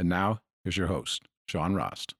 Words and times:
And 0.00 0.08
now, 0.08 0.40
here's 0.64 0.78
your 0.78 0.86
host, 0.86 1.24
Sean 1.46 1.74
Rost. 1.74 2.14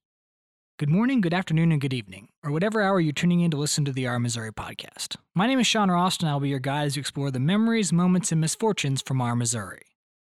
Good 0.78 0.90
morning, 0.90 1.22
good 1.22 1.32
afternoon, 1.32 1.72
and 1.72 1.80
good 1.80 1.94
evening, 1.94 2.28
or 2.44 2.50
whatever 2.50 2.82
hour 2.82 3.00
you're 3.00 3.14
tuning 3.14 3.40
in 3.40 3.50
to 3.52 3.56
listen 3.56 3.86
to 3.86 3.92
the 3.92 4.06
Our 4.06 4.18
Missouri 4.18 4.52
podcast. 4.52 5.16
My 5.34 5.46
name 5.46 5.58
is 5.58 5.66
Sean 5.66 5.90
Rost, 5.90 6.22
and 6.22 6.28
I'll 6.28 6.40
be 6.40 6.50
your 6.50 6.58
guide 6.58 6.84
as 6.84 6.96
you 6.96 7.00
explore 7.00 7.30
the 7.30 7.40
memories, 7.40 7.90
moments, 7.90 8.32
and 8.32 8.38
misfortunes 8.38 9.00
from 9.00 9.22
our 9.22 9.34
Missouri. 9.34 9.80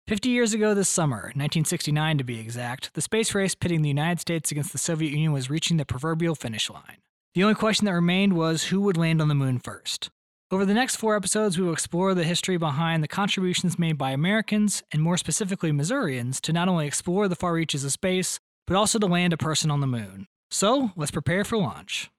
50 0.07 0.29
years 0.29 0.53
ago 0.53 0.75
this 0.75 0.91
summer, 0.91 1.33
1969 1.33 2.19
to 2.19 2.25
be 2.25 2.39
exact, 2.39 2.93
the 2.93 3.01
space 3.01 3.35
race 3.35 3.55
pitting 3.55 3.81
the 3.81 3.89
United 3.89 4.21
States 4.21 4.51
against 4.51 4.73
the 4.73 4.77
Soviet 4.77 5.13
Union 5.13 5.33
was 5.33 5.49
reaching 5.49 5.79
the 5.79 5.87
proverbial 5.87 6.35
finish 6.35 6.69
line. 6.69 6.99
The 7.33 7.43
only 7.43 7.55
question 7.55 7.87
that 7.87 7.95
remained 7.95 8.35
was 8.35 8.65
who 8.65 8.83
would 8.83 8.99
land 8.99 9.23
on 9.23 9.29
the 9.29 9.35
moon 9.35 9.59
first. 9.59 10.11
Over 10.53 10.65
the 10.65 10.75
next 10.75 10.97
four 10.97 11.15
episodes, 11.15 11.57
we 11.57 11.65
will 11.65 11.73
explore 11.73 12.13
the 12.13 12.25
history 12.25 12.57
behind 12.57 13.05
the 13.05 13.09
contributions 13.09 13.79
made 13.79 13.97
by 13.97 14.11
Americans, 14.11 14.83
and 14.91 15.01
more 15.01 15.17
specifically 15.17 15.71
Missourians, 15.71 16.41
to 16.41 16.53
not 16.53 16.67
only 16.67 16.89
explore 16.89 17.29
the 17.29 17.37
far 17.37 17.53
reaches 17.53 17.85
of 17.85 17.93
space, 17.93 18.41
but 18.67 18.75
also 18.75 18.99
to 18.99 19.07
land 19.07 19.33
a 19.33 19.37
person 19.37 19.71
on 19.71 19.79
the 19.81 19.87
moon. 19.87 20.27
So, 20.51 20.91
let's 20.97 21.13
prepare 21.13 21.45
for 21.45 21.57
launch. 21.57 22.11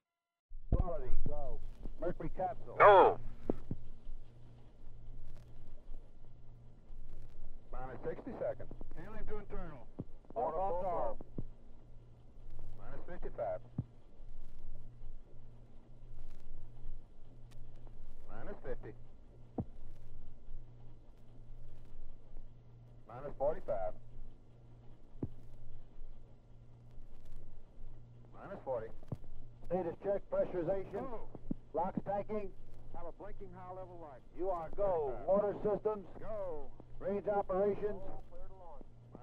Quality, 0.74 1.10
go. 1.28 1.60
Mercury 2.00 2.32
capsule. 2.38 2.78
Go. 2.80 3.20
Minus 7.74 7.98
60 8.06 8.32
seconds. 8.40 8.70
Hailing 8.96 9.26
to 9.28 9.40
internal. 9.40 9.86
Order 10.36 10.58
off 10.58 10.86
arm. 10.86 11.16
Minus 12.80 13.22
55. 13.22 13.60
Minus 18.44 18.56
50. 18.72 18.96
Minus 23.08 23.36
45. 23.38 23.76
Minus 28.40 28.60
40. 28.64 28.88
Status 29.68 29.96
check, 30.04 30.22
pressurization. 30.32 31.04
Go. 31.04 31.28
LOX 31.74 32.00
tanking. 32.08 32.48
Have 32.96 33.12
a 33.12 33.16
blinking 33.20 33.52
high 33.58 33.76
level 33.76 34.00
light. 34.02 34.24
You 34.40 34.50
are 34.50 34.70
go. 34.78 35.20
Water 35.28 35.54
systems. 35.64 36.08
Go. 36.22 36.68
Range 37.00 37.28
operations. 37.28 38.00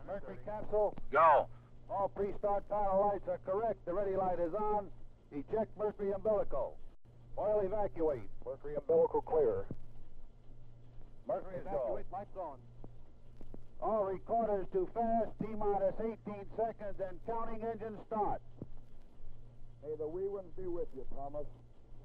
Mercury 0.06 0.36
capsule. 0.44 0.94
Go. 1.10 1.48
All 1.88 2.10
pre-start 2.14 2.68
power 2.68 3.12
lights 3.12 3.28
are 3.28 3.40
correct. 3.46 3.84
The 3.86 3.94
ready 3.94 4.16
light 4.16 4.40
is 4.40 4.52
on. 4.52 4.88
Eject 5.32 5.72
Mercury 5.78 6.12
umbilical. 6.12 6.76
Oil 7.38 7.60
evacuate. 7.64 8.22
Mercury 8.44 8.74
umbilical 8.76 9.22
clear. 9.22 9.64
Mercury 11.26 11.56
evacuate. 11.60 12.04
Lights 12.12 12.36
on. 12.36 12.58
All 13.80 14.04
recorders 14.04 14.66
too 14.72 14.88
fast. 14.92 15.30
T 15.40 15.46
minus 15.56 15.94
18 16.00 16.16
seconds 16.56 16.98
and 16.98 17.18
counting 17.26 17.62
engine 17.62 17.96
start. 18.06 18.40
May 19.82 19.94
the 19.96 20.08
wee 20.08 20.26
ones 20.26 20.50
be 20.56 20.66
with 20.66 20.88
you, 20.96 21.04
Thomas. 21.14 21.46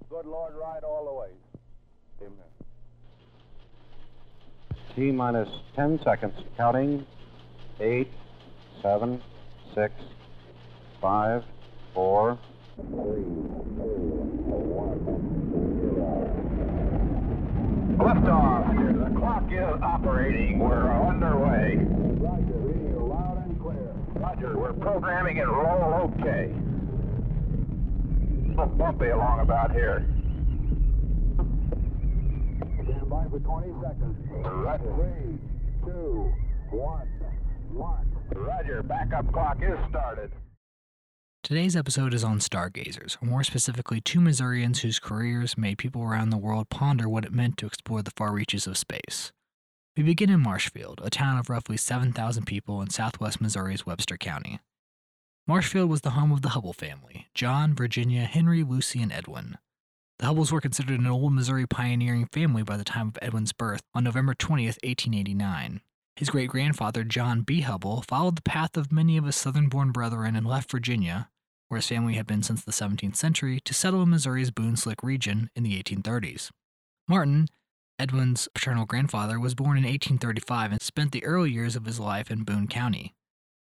Good 0.09 0.25
Lord, 0.25 0.53
ride 0.53 0.83
all 0.83 1.05
the 1.05 1.13
way. 1.13 1.29
Amen. 2.21 2.53
T 4.95 5.11
minus 5.11 5.49
10 5.75 5.99
seconds. 6.03 6.33
Counting. 6.55 7.05
Eight, 7.79 8.11
seven, 8.83 9.19
six, 9.73 9.93
five, 11.01 11.43
four. 11.93 12.37
Liftoff. 18.03 19.13
The 19.13 19.17
clock 19.17 19.43
is 19.49 19.81
operating. 19.81 20.59
We're 20.59 20.91
underway. 20.91 21.77
Roger, 22.19 22.59
reading 22.59 22.87
you 22.89 23.07
loud 23.07 23.41
and 23.45 23.61
clear. 23.61 23.95
Roger, 24.15 24.57
we're 24.57 24.73
programming 24.73 25.37
it 25.37 25.47
roll 25.47 26.11
okay. 26.19 26.51
A 28.45 28.49
little 28.49 28.65
bumpy 28.75 29.07
along 29.07 29.39
about 29.39 29.71
here. 29.71 30.05
Stand 32.83 33.09
by 33.09 33.25
for 33.31 33.39
20 33.39 33.71
seconds. 33.81 34.17
Roger. 34.43 34.93
Three, 34.95 35.39
two, 35.85 36.33
one, 36.71 37.07
launch. 37.73 38.09
Roger, 38.35 38.83
backup 38.83 39.31
clock 39.31 39.59
is 39.61 39.79
started. 39.89 40.29
Today's 41.43 41.75
episode 41.75 42.13
is 42.13 42.23
on 42.23 42.39
stargazers, 42.39 43.17
or 43.21 43.27
more 43.27 43.43
specifically, 43.43 43.99
two 43.99 44.21
Missourians 44.21 44.79
whose 44.79 44.97
careers 44.97 45.57
made 45.57 45.77
people 45.77 46.01
around 46.01 46.29
the 46.29 46.37
world 46.37 46.69
ponder 46.69 47.09
what 47.09 47.25
it 47.25 47.33
meant 47.33 47.57
to 47.57 47.65
explore 47.65 48.01
the 48.01 48.11
far 48.15 48.31
reaches 48.31 48.65
of 48.65 48.77
space. 48.77 49.33
We 49.97 50.03
begin 50.03 50.29
in 50.29 50.39
Marshfield, 50.39 51.01
a 51.03 51.09
town 51.09 51.37
of 51.37 51.49
roughly 51.49 51.75
7,000 51.75 52.45
people 52.45 52.81
in 52.81 52.91
southwest 52.91 53.41
Missouri's 53.41 53.85
Webster 53.85 54.15
County. 54.15 54.61
Marshfield 55.45 55.89
was 55.89 55.99
the 55.99 56.11
home 56.11 56.31
of 56.31 56.43
the 56.43 56.49
Hubble 56.49 56.71
family 56.71 57.27
John, 57.35 57.75
Virginia, 57.75 58.21
Henry, 58.21 58.63
Lucy, 58.63 59.01
and 59.01 59.11
Edwin. 59.11 59.57
The 60.19 60.27
Hubbles 60.27 60.53
were 60.53 60.61
considered 60.61 61.01
an 61.01 61.07
old 61.07 61.33
Missouri 61.33 61.67
pioneering 61.67 62.29
family 62.31 62.63
by 62.63 62.77
the 62.77 62.85
time 62.85 63.09
of 63.09 63.19
Edwin's 63.21 63.51
birth 63.51 63.81
on 63.93 64.05
November 64.05 64.33
20th, 64.33 64.79
1889. 64.81 65.81
His 66.15 66.29
great 66.29 66.49
grandfather, 66.49 67.03
John 67.03 67.41
B. 67.41 67.61
Hubble, 67.61 68.03
followed 68.03 68.35
the 68.35 68.43
path 68.43 68.77
of 68.77 68.91
many 68.91 69.17
of 69.17 69.25
his 69.25 69.35
southern 69.35 69.67
born 69.67 69.91
brethren 69.91 70.35
and 70.35 70.45
left 70.45 70.69
Virginia, 70.69 71.29
where 71.69 71.79
his 71.79 71.87
family 71.87 72.13
had 72.13 72.27
been 72.27 72.43
since 72.43 72.63
the 72.63 72.71
17th 72.71 73.15
century, 73.15 73.59
to 73.65 73.73
settle 73.73 74.03
in 74.03 74.09
Missouri's 74.11 74.51
Boonslick 74.51 75.01
region 75.01 75.49
in 75.55 75.63
the 75.63 75.81
1830s. 75.81 76.51
Martin, 77.07 77.47
Edwin's 77.97 78.47
paternal 78.53 78.85
grandfather, 78.85 79.39
was 79.39 79.55
born 79.55 79.77
in 79.77 79.83
1835 79.83 80.71
and 80.71 80.81
spent 80.81 81.11
the 81.11 81.25
early 81.25 81.51
years 81.51 81.75
of 81.75 81.85
his 81.85 81.99
life 81.99 82.29
in 82.29 82.43
Boone 82.43 82.67
County. 82.67 83.15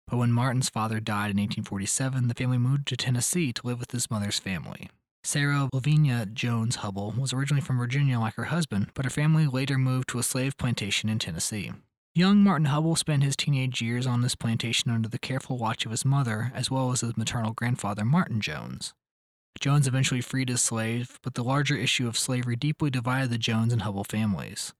But 0.06 0.18
when 0.18 0.32
Martin's 0.32 0.68
father 0.68 1.00
died 1.00 1.30
in 1.30 1.38
1847, 1.38 2.28
the 2.28 2.34
family 2.34 2.58
moved 2.58 2.86
to 2.88 2.96
Tennessee 2.96 3.54
to 3.54 3.66
live 3.66 3.80
with 3.80 3.92
his 3.92 4.10
mother's 4.10 4.38
family. 4.38 4.90
Sarah 5.22 5.70
Lavinia 5.72 6.26
Jones 6.26 6.76
Hubble 6.76 7.14
was 7.18 7.32
originally 7.32 7.62
from 7.62 7.78
Virginia 7.78 8.20
like 8.20 8.34
her 8.34 8.44
husband, 8.44 8.90
but 8.92 9.06
her 9.06 9.10
family 9.10 9.46
later 9.46 9.78
moved 9.78 10.08
to 10.10 10.18
a 10.18 10.22
slave 10.22 10.58
plantation 10.58 11.08
in 11.08 11.18
Tennessee. 11.18 11.72
Young 12.16 12.44
Martin 12.44 12.66
Hubble 12.66 12.94
spent 12.94 13.24
his 13.24 13.34
teenage 13.34 13.82
years 13.82 14.06
on 14.06 14.20
this 14.20 14.36
plantation 14.36 14.88
under 14.88 15.08
the 15.08 15.18
careful 15.18 15.58
watch 15.58 15.84
of 15.84 15.90
his 15.90 16.04
mother, 16.04 16.52
as 16.54 16.70
well 16.70 16.92
as 16.92 17.00
his 17.00 17.16
maternal 17.16 17.52
grandfather, 17.52 18.04
Martin 18.04 18.40
Jones. 18.40 18.94
Jones 19.58 19.88
eventually 19.88 20.20
freed 20.20 20.48
his 20.48 20.62
slave, 20.62 21.18
but 21.24 21.34
the 21.34 21.42
larger 21.42 21.76
issue 21.76 22.06
of 22.06 22.16
slavery 22.16 22.54
deeply 22.54 22.88
divided 22.88 23.30
the 23.30 23.38
Jones 23.38 23.72
and 23.72 23.82
Hubble 23.82 24.04
families. 24.04 24.72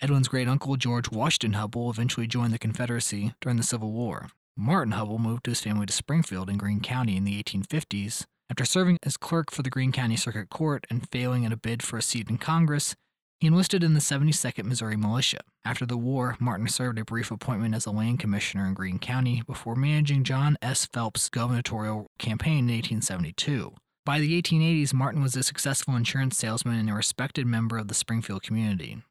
Edwin's 0.00 0.28
great 0.28 0.46
uncle, 0.46 0.76
George 0.76 1.10
Washington 1.10 1.54
Hubble, 1.54 1.90
eventually 1.90 2.28
joined 2.28 2.52
the 2.52 2.60
Confederacy 2.60 3.34
during 3.40 3.56
the 3.56 3.64
Civil 3.64 3.90
War. 3.90 4.28
Martin 4.56 4.92
Hubble 4.92 5.18
moved 5.18 5.46
his 5.46 5.60
family 5.60 5.86
to 5.86 5.92
Springfield 5.92 6.48
in 6.48 6.58
Greene 6.58 6.80
County 6.80 7.16
in 7.16 7.24
the 7.24 7.42
1850s. 7.42 8.24
After 8.48 8.64
serving 8.64 8.98
as 9.02 9.16
clerk 9.16 9.50
for 9.50 9.62
the 9.62 9.70
Greene 9.70 9.90
County 9.90 10.14
Circuit 10.14 10.48
Court 10.48 10.86
and 10.88 11.08
failing 11.10 11.42
in 11.42 11.50
a 11.50 11.56
bid 11.56 11.82
for 11.82 11.96
a 11.96 12.02
seat 12.02 12.30
in 12.30 12.38
Congress, 12.38 12.94
he 13.42 13.48
enlisted 13.48 13.82
in 13.82 13.92
the 13.92 13.98
72nd 13.98 14.66
Missouri 14.66 14.96
Militia. 14.96 15.40
After 15.64 15.84
the 15.84 15.96
war, 15.96 16.36
Martin 16.38 16.68
served 16.68 16.96
a 17.00 17.04
brief 17.04 17.32
appointment 17.32 17.74
as 17.74 17.86
a 17.86 17.90
land 17.90 18.20
commissioner 18.20 18.64
in 18.66 18.72
Greene 18.72 19.00
County 19.00 19.42
before 19.48 19.74
managing 19.74 20.22
John 20.22 20.56
S. 20.62 20.86
Phelps' 20.86 21.28
gubernatorial 21.28 22.06
campaign 22.20 22.58
in 22.58 22.76
1872. 22.76 23.74
By 24.06 24.20
the 24.20 24.40
1880s, 24.40 24.94
Martin 24.94 25.22
was 25.22 25.34
a 25.34 25.42
successful 25.42 25.96
insurance 25.96 26.38
salesman 26.38 26.78
and 26.78 26.88
a 26.88 26.94
respected 26.94 27.44
member 27.44 27.78
of 27.78 27.88
the 27.88 27.94
Springfield 27.94 28.44
community. 28.44 29.02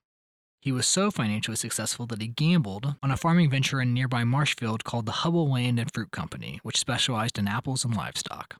He 0.61 0.71
was 0.71 0.87
so 0.87 1.11
financially 1.11 1.57
successful 1.57 2.05
that 2.05 2.21
he 2.21 2.29
gambled 2.29 2.95
on 3.03 3.11
a 3.11 3.17
farming 3.17 3.49
venture 3.49 3.81
in 3.81 3.93
nearby 3.93 4.23
Marshfield 4.23 4.85
called 4.85 5.07
the 5.07 5.23
Hubble 5.23 5.51
Land 5.51 5.77
and 5.77 5.93
Fruit 5.93 6.11
Company, 6.11 6.61
which 6.63 6.79
specialized 6.79 7.37
in 7.37 7.49
apples 7.49 7.83
and 7.83 7.93
livestock. 7.93 8.55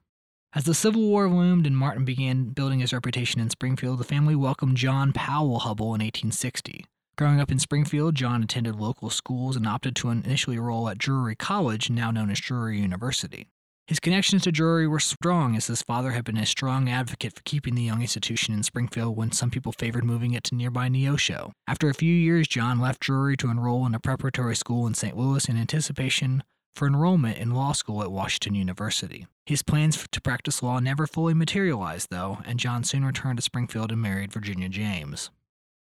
As 0.54 0.66
the 0.66 0.74
Civil 0.74 1.04
War 1.04 1.30
loomed 1.30 1.66
and 1.66 1.78
Martin 1.78 2.04
began 2.04 2.50
building 2.50 2.82
his 2.82 2.92
reputation 2.92 3.40
in 3.40 3.50
Springfield, 3.50 4.00
the 4.00 4.04
family 4.04 4.36
welcomed 4.36 4.76
John 4.76 5.14
Powell 5.14 5.60
Hubble 5.60 5.96
in 5.96 6.02
1860. 6.02 6.86
Growing 7.18 7.40
up 7.40 7.54
in 7.54 7.58
Springfield, 7.58 8.16
John 8.16 8.44
attended 8.44 8.76
local 8.76 9.10
schools 9.10 9.56
and 9.56 9.66
opted 9.66 9.96
to 9.96 10.10
initially 10.10 10.58
enroll 10.58 10.90
at 10.90 10.98
Drury 10.98 11.36
College, 11.36 11.90
now 11.90 12.12
known 12.12 12.30
as 12.30 12.42
Drury 12.42 12.82
University. 12.82 13.48
His 13.88 14.02
connections 14.02 14.44
to 14.44 14.52
Drury 14.52 14.90
were 14.90 15.00
strong, 15.00 15.56
as 15.56 15.68
his 15.68 15.84
father 15.84 16.12
had 16.12 16.26
been 16.26 16.36
a 16.36 16.46
strong 16.46 16.90
advocate 16.90 17.34
for 17.34 17.44
keeping 17.46 17.76
the 17.76 17.84
young 17.84 18.02
institution 18.02 18.54
in 18.54 18.64
Springfield 18.64 19.16
when 19.16 19.32
some 19.32 19.52
people 19.52 19.72
favored 19.72 20.04
moving 20.04 20.34
it 20.34 20.44
to 20.46 20.56
nearby 20.56 20.90
Neosho. 20.90 21.52
After 21.66 21.88
a 21.88 21.94
few 21.94 22.14
years, 22.14 22.50
John 22.50 22.82
left 22.82 23.00
Drury 23.00 23.38
to 23.38 23.50
enroll 23.50 23.86
in 23.86 23.96
a 23.96 24.02
preparatory 24.02 24.58
school 24.58 24.86
in 24.86 24.96
St. 24.96 25.16
Louis 25.16 25.48
in 25.48 25.56
anticipation 25.56 26.44
for 26.76 26.88
enrollment 26.88 27.38
in 27.38 27.54
law 27.54 27.72
school 27.72 28.02
at 28.02 28.12
Washington 28.12 28.56
University. 28.56 29.28
His 29.46 29.64
plans 29.64 30.08
to 30.12 30.22
practice 30.22 30.64
law 30.64 30.80
never 30.80 31.08
fully 31.08 31.34
materialized, 31.34 32.10
though, 32.10 32.40
and 32.46 32.60
John 32.60 32.84
soon 32.84 33.06
returned 33.06 33.38
to 33.38 33.44
Springfield 33.44 33.92
and 33.92 34.02
married 34.02 34.32
Virginia 34.32 34.70
James. 34.70 35.30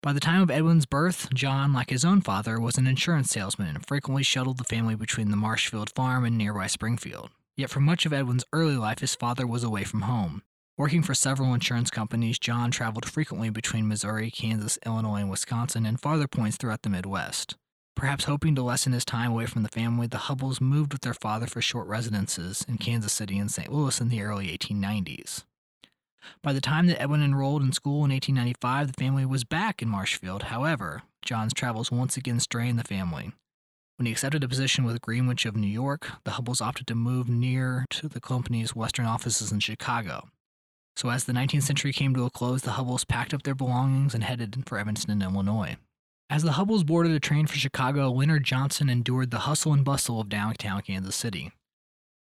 By 0.01 0.13
the 0.13 0.21
time 0.21 0.43
of 0.43 0.51
Edwin's 0.51 0.87
birth, 0.87 1.29
John, 1.35 1.73
like 1.73 1.91
his 1.91 2.05
own 2.05 2.21
father, 2.21 2.61
was 2.61 2.79
an 2.79 2.87
insurance 2.87 3.31
salesman 3.31 3.75
and 3.75 3.87
frequently 3.87 4.23
shuttled 4.23 4.59
the 4.59 4.65
family 4.65 4.95
between 4.95 5.31
the 5.31 5.37
Marshfield 5.37 5.91
farm 5.91 6.25
and 6.25 6.39
nearby 6.39 6.69
Springfield. 6.69 7.31
Yet 7.57 7.71
for 7.71 7.81
much 7.81 8.07
of 8.07 8.13
Edwin's 8.13 8.45
early 8.53 8.77
life, 8.77 9.01
his 9.01 9.17
father 9.17 9.45
was 9.45 9.65
away 9.65 9.83
from 9.83 10.03
home. 10.03 10.43
Working 10.77 11.03
for 11.03 11.15
several 11.15 11.53
insurance 11.53 11.91
companies, 11.91 12.39
John 12.39 12.71
traveled 12.71 13.05
frequently 13.05 13.51
between 13.51 13.89
Missouri, 13.89 14.31
Kansas, 14.31 14.79
Illinois, 14.87 15.23
and 15.23 15.31
Wisconsin, 15.31 15.85
and 15.85 16.01
farther 16.01 16.29
points 16.29 16.57
throughout 16.57 16.83
the 16.83 16.91
Midwest. 16.91 17.57
Perhaps 17.99 18.27
hoping 18.27 18.55
to 18.55 18.62
lessen 18.62 18.93
his 18.93 19.05
time 19.05 19.33
away 19.33 19.47
from 19.47 19.65
the 19.65 19.69
family, 19.69 20.06
the 20.06 20.29
Hubbles 20.29 20.61
moved 20.61 20.93
with 20.93 21.03
their 21.03 21.12
father 21.12 21.49
for 21.49 21.61
short 21.61 21.89
residences 21.89 22.65
in 22.69 22.79
Kansas 22.79 23.12
City 23.12 23.37
and 23.41 23.50
St. 23.50 23.73
Louis 23.73 24.00
in 24.00 24.09
the 24.09 24.23
early 24.23 24.56
1890s. 24.56 25.43
By 26.41 26.53
the 26.53 26.61
time 26.61 26.87
that 26.87 27.03
Edwin 27.03 27.25
enrolled 27.25 27.61
in 27.61 27.73
school 27.73 28.05
in 28.05 28.12
1895, 28.12 28.87
the 28.87 28.93
family 28.93 29.27
was 29.27 29.43
back 29.43 29.83
in 29.83 29.89
Marshfield. 29.89 30.45
However, 30.45 31.03
John's 31.23 31.53
travels 31.53 31.91
once 31.91 32.17
again 32.17 32.39
strained 32.39 32.79
the 32.79 32.85
family. 32.85 33.33
When 33.97 34.06
he 34.06 34.12
accepted 34.12 34.44
a 34.44 34.49
position 34.49 34.85
with 34.85 35.03
Greenwich 35.03 35.44
of 35.44 35.56
New 35.56 35.67
York, 35.67 36.09
the 36.23 36.33
Hubbles 36.33 36.61
opted 36.61 36.87
to 36.87 36.94
move 36.94 37.29
near 37.29 37.85
to 37.91 38.09
the 38.09 38.21
company's 38.21 38.77
western 38.77 39.06
offices 39.06 39.51
in 39.51 39.59
Chicago. 39.59 40.29
So, 40.94 41.11
as 41.11 41.25
the 41.25 41.33
19th 41.33 41.65
century 41.65 41.93
came 41.93 42.15
to 42.15 42.27
a 42.27 42.31
close, 42.31 42.62
the 42.62 42.73
Hubbles 42.73 43.05
packed 43.05 43.35
up 43.35 43.43
their 43.43 43.56
belongings 43.56 44.15
and 44.15 44.23
headed 44.23 44.62
for 44.69 44.79
Evanston, 44.79 45.21
Illinois. 45.21 45.79
As 46.31 46.43
the 46.43 46.53
Hubbles 46.53 46.85
boarded 46.85 47.13
a 47.13 47.21
train 47.21 47.47
for 47.47 47.57
Chicago, 47.57 48.11
Leonard 48.11 48.45
Johnson 48.45 48.91
endured 48.91 49.31
the 49.31 49.41
hustle 49.41 49.73
and 49.73 49.83
bustle 49.83 50.21
of 50.21 50.29
downtown 50.29 50.83
Kansas 50.83 51.17
City. 51.17 51.53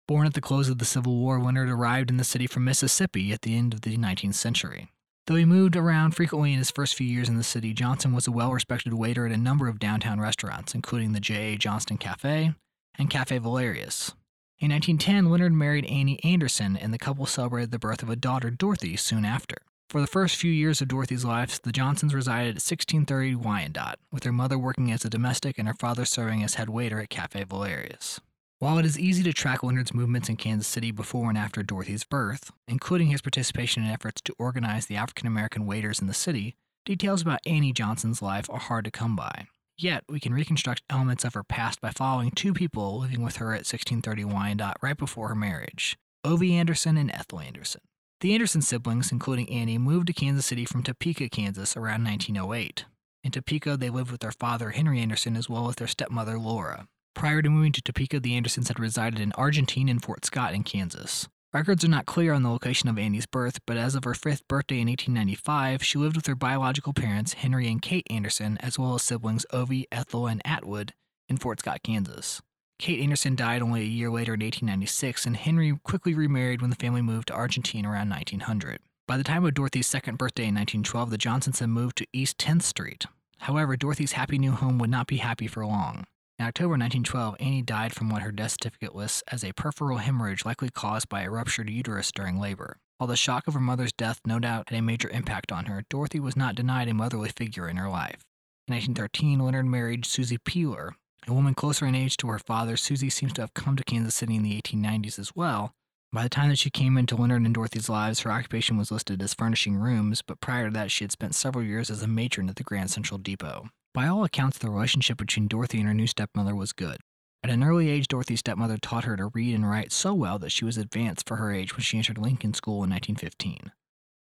Born 0.08 0.26
at 0.26 0.34
the 0.34 0.42
close 0.42 0.70
of 0.70 0.80
the 0.80 0.86
Civil 0.86 1.18
War, 1.18 1.40
Leonard 1.40 1.70
arrived 1.70 2.10
in 2.10 2.18
the 2.18 2.24
city 2.24 2.48
from 2.48 2.64
Mississippi 2.64 3.32
at 3.32 3.44
the 3.44 3.56
end 3.56 3.76
of 3.76 3.82
the 3.82 3.96
19th 3.98 4.34
century. 4.34 4.90
Though 5.28 5.36
he 5.36 5.46
moved 5.46 5.76
around 5.76 6.16
frequently 6.16 6.52
in 6.52 6.58
his 6.58 6.72
first 6.72 6.96
few 6.96 7.06
years 7.06 7.30
in 7.30 7.38
the 7.38 7.44
city, 7.44 7.76
Johnson 7.76 8.12
was 8.12 8.26
a 8.26 8.32
well 8.32 8.52
respected 8.52 8.96
waiter 8.96 9.28
at 9.28 9.32
a 9.32 9.38
number 9.38 9.68
of 9.68 9.78
downtown 9.78 10.20
restaurants, 10.20 10.74
including 10.74 11.14
the 11.14 11.20
J.A. 11.20 11.58
Johnston 11.58 11.98
Cafe 11.98 12.56
and 12.98 13.10
Cafe 13.12 13.38
Valerius. 13.38 14.14
In 14.58 14.72
1910, 14.72 15.30
Leonard 15.30 15.54
married 15.54 15.86
Annie 15.86 16.24
Anderson, 16.24 16.76
and 16.76 16.92
the 16.92 16.98
couple 16.98 17.28
celebrated 17.28 17.70
the 17.70 17.80
birth 17.80 18.02
of 18.02 18.10
a 18.10 18.16
daughter, 18.16 18.50
Dorothy, 18.50 18.98
soon 18.98 19.26
after. 19.26 19.58
For 19.92 20.00
the 20.00 20.08
first 20.08 20.38
few 20.38 20.54
years 20.54 20.80
of 20.80 20.88
Dorothy's 20.88 21.26
life, 21.26 21.62
the 21.62 21.74
Johnsons 21.74 22.14
resided 22.14 22.52
at 22.52 22.64
1630 22.64 23.36
Wyandotte, 23.36 24.00
with 24.10 24.24
their 24.24 24.32
mother 24.32 24.58
working 24.58 24.90
as 24.90 25.04
a 25.04 25.10
domestic 25.10 25.60
and 25.60 25.68
her 25.68 25.74
father 25.74 26.06
serving 26.06 26.42
as 26.44 26.54
head 26.54 26.70
waiter 26.70 27.02
at 27.02 27.10
Cafe 27.10 27.44
Valerius. 27.44 28.22
While 28.60 28.78
it 28.78 28.86
is 28.86 28.98
easy 28.98 29.22
to 29.24 29.34
track 29.34 29.64
Leonard's 29.64 29.94
movements 29.94 30.30
in 30.30 30.38
Kansas 30.38 30.66
City 30.66 30.92
before 30.92 31.28
and 31.28 31.38
after 31.38 31.62
Dorothy's 31.62 32.06
birth, 32.06 32.52
including 32.70 33.08
his 33.08 33.22
participation 33.22 33.84
in 33.84 33.90
efforts 33.90 34.22
to 34.22 34.36
organize 34.40 34.86
the 34.86 34.96
African 34.96 35.28
American 35.28 35.66
waiters 35.66 36.00
in 36.00 36.08
the 36.08 36.14
city, 36.14 36.56
details 36.86 37.22
about 37.22 37.42
Annie 37.46 37.74
Johnson's 37.74 38.22
life 38.22 38.50
are 38.50 38.60
hard 38.60 38.86
to 38.86 38.92
come 38.92 39.18
by. 39.18 39.48
Yet, 39.78 40.06
we 40.08 40.22
can 40.22 40.34
reconstruct 40.34 40.84
elements 40.90 41.26
of 41.26 41.34
her 41.34 41.44
past 41.44 41.82
by 41.82 41.90
following 41.90 42.32
two 42.32 42.54
people 42.54 43.00
living 43.02 43.24
with 43.24 43.36
her 43.36 43.48
at 43.48 43.68
1630 43.68 44.24
Wyandotte 44.24 44.78
right 44.82 44.96
before 44.96 45.28
her 45.28 45.36
marriage 45.36 45.98
Ovie 46.24 46.56
Anderson 46.56 46.96
and 46.96 47.12
Ethel 47.12 47.42
Anderson. 47.42 47.82
The 48.22 48.36
Anderson 48.36 48.62
siblings, 48.62 49.12
including 49.12 49.50
Annie, 49.50 49.80
moved 49.80 50.06
to 50.06 50.14
Kansas 50.14 50.46
City 50.46 50.64
from 50.64 50.84
Topeka, 50.84 51.28
Kansas 51.30 51.76
around 51.76 52.04
1908. 52.04 52.86
In 53.24 53.32
Topeka, 53.32 53.78
they 53.78 53.90
lived 53.90 54.12
with 54.12 54.22
their 54.22 54.32
father, 54.32 54.70
Henry 54.70 55.00
Anderson, 55.00 55.36
as 55.36 55.50
well 55.50 55.68
as 55.70 55.78
their 55.78 55.88
stepmother, 55.88 56.38
Laura. 56.38 56.86
Prior 57.16 57.42
to 57.42 57.50
moving 57.50 57.72
to 57.72 57.82
Topeka, 57.82 58.20
the 58.20 58.36
Andersons 58.36 58.68
had 58.68 58.80
resided 58.80 59.20
in 59.20 59.32
Argentine 59.32 59.90
and 59.90 60.04
Fort 60.04 60.24
Scott 60.24 60.54
in 60.54 60.62
Kansas. 60.62 61.28
Records 61.52 61.84
are 61.84 61.90
not 61.90 62.06
clear 62.06 62.34
on 62.34 62.44
the 62.44 62.52
location 62.52 62.88
of 62.90 63.00
Annie's 63.00 63.26
birth, 63.26 63.58
but 63.66 63.76
as 63.76 63.96
of 63.96 64.04
her 64.04 64.14
fifth 64.14 64.48
birthday 64.48 64.82
in 64.82 64.88
1895, 64.88 65.84
she 65.84 65.98
lived 65.98 66.16
with 66.16 66.28
her 66.28 66.36
biological 66.36 66.94
parents, 66.94 67.34
Henry 67.34 67.68
and 67.68 67.82
Kate 67.82 68.06
Anderson, 68.12 68.60
as 68.60 68.78
well 68.78 68.94
as 68.94 69.02
siblings 69.02 69.48
Ovie, 69.52 69.88
Ethel, 69.92 70.28
and 70.28 70.44
Atwood, 70.46 70.94
in 71.28 71.38
Fort 71.38 71.62
Scott, 71.62 71.82
Kansas. 71.84 72.40
Kate 72.82 73.00
Anderson 73.00 73.36
died 73.36 73.62
only 73.62 73.82
a 73.82 73.84
year 73.84 74.10
later 74.10 74.34
in 74.34 74.40
1896, 74.40 75.28
and 75.28 75.38
Henry 75.38 75.78
quickly 75.84 76.16
remarried 76.16 76.62
when 76.62 76.72
the 76.72 76.76
family 76.76 77.04
moved 77.04 77.28
to 77.28 77.34
Argentina 77.36 77.92
around 77.92 78.10
1900. 78.10 78.80
By 79.08 79.18
the 79.18 79.24
time 79.24 79.46
of 79.46 79.54
Dorothy's 79.54 79.86
second 79.86 80.18
birthday 80.18 80.48
in 80.48 80.56
1912, 80.56 81.12
the 81.12 81.18
Johnsons 81.20 81.60
had 81.60 81.70
moved 81.70 81.98
to 81.98 82.08
East 82.12 82.40
10th 82.40 82.64
Street. 82.64 83.06
However, 83.38 83.78
Dorothy's 83.78 84.14
happy 84.14 84.40
new 84.40 84.54
home 84.54 84.80
would 84.80 84.90
not 84.90 85.06
be 85.06 85.18
happy 85.18 85.46
for 85.46 85.64
long. 85.64 86.06
In 86.40 86.46
October 86.48 86.72
1912, 86.72 87.36
Annie 87.40 87.62
died 87.62 87.94
from 87.94 88.10
what 88.10 88.24
her 88.24 88.32
death 88.32 88.54
certificate 88.54 88.96
lists 88.96 89.22
as 89.28 89.44
a 89.44 89.54
puerperal 89.54 90.00
hemorrhage 90.00 90.44
likely 90.44 90.72
caused 90.72 91.08
by 91.08 91.22
a 91.22 91.30
ruptured 91.30 91.70
uterus 91.70 92.12
during 92.12 92.40
labor. 92.40 92.78
While 92.98 93.10
the 93.10 93.16
shock 93.16 93.48
of 93.48 93.54
her 93.54 93.60
mother's 93.60 93.94
death 93.94 94.22
no 94.26 94.40
doubt 94.40 94.70
had 94.70 94.80
a 94.80 94.82
major 94.82 95.10
impact 95.10 95.52
on 95.52 95.66
her, 95.66 95.84
Dorothy 95.88 96.20
was 96.20 96.36
not 96.36 96.56
denied 96.56 96.88
a 96.88 96.96
motherly 96.96 97.30
figure 97.30 97.70
in 97.70 97.78
her 97.78 97.90
life. 97.90 98.26
In 98.68 98.74
1913, 98.74 99.38
Leonard 99.38 99.68
married 99.68 100.04
Susie 100.04 100.40
Peeler, 100.40 100.96
a 101.32 101.34
woman 101.34 101.56
closer 101.56 101.86
in 101.86 101.96
age 101.96 102.18
to 102.18 102.28
her 102.28 102.40
father, 102.40 102.76
Susie 102.76 103.10
seems 103.10 103.32
to 103.34 103.42
have 103.42 103.54
come 103.54 103.78
to 103.78 103.84
Kansas 103.86 104.14
City 104.14 104.36
in 104.36 104.44
the 104.44 104.62
1890s 104.62 105.18
as 105.18 105.34
well. 105.34 105.72
By 106.12 106.24
the 106.24 106.30
time 106.30 106.50
that 106.50 106.60
she 106.60 106.70
came 106.70 106.98
into 106.98 107.16
Leonard 107.16 107.44
and 107.44 107.54
Dorothy's 107.54 107.88
lives, 107.88 108.20
her 108.20 108.32
occupation 108.32 108.78
was 108.78 108.92
listed 108.92 109.22
as 109.22 109.34
furnishing 109.34 109.78
rooms, 109.78 110.22
but 110.22 110.42
prior 110.42 110.66
to 110.66 110.74
that, 110.74 110.92
she 110.92 111.06
had 111.06 111.12
spent 111.14 111.34
several 111.34 111.64
years 111.64 111.90
as 111.90 112.04
a 112.04 112.08
matron 112.08 112.50
at 112.50 112.58
the 112.58 112.64
Grand 112.64 112.92
Central 112.92 113.18
Depot. 113.18 113.70
By 113.94 114.08
all 114.08 114.26
accounts, 114.26 114.58
the 114.58 114.70
relationship 114.70 115.18
between 115.18 115.48
Dorothy 115.48 115.80
and 115.80 115.88
her 115.88 115.94
new 115.94 116.06
stepmother 116.06 116.54
was 116.54 116.74
good. 116.74 116.98
At 117.44 117.50
an 117.50 117.64
early 117.64 117.90
age, 117.90 118.10
Dorothy's 118.10 118.42
stepmother 118.42 118.78
taught 118.78 119.06
her 119.06 119.16
to 119.16 119.32
read 119.34 119.56
and 119.56 119.70
write 119.70 119.94
so 119.94 120.14
well 120.14 120.38
that 120.40 120.52
she 120.52 120.66
was 120.66 120.78
advanced 120.78 121.30
for 121.30 121.38
her 121.38 121.54
age 121.54 121.78
when 121.78 121.82
she 121.82 121.98
entered 121.98 122.18
Lincoln 122.18 122.54
School 122.54 122.84
in 122.84 122.90
1915. 122.90 123.72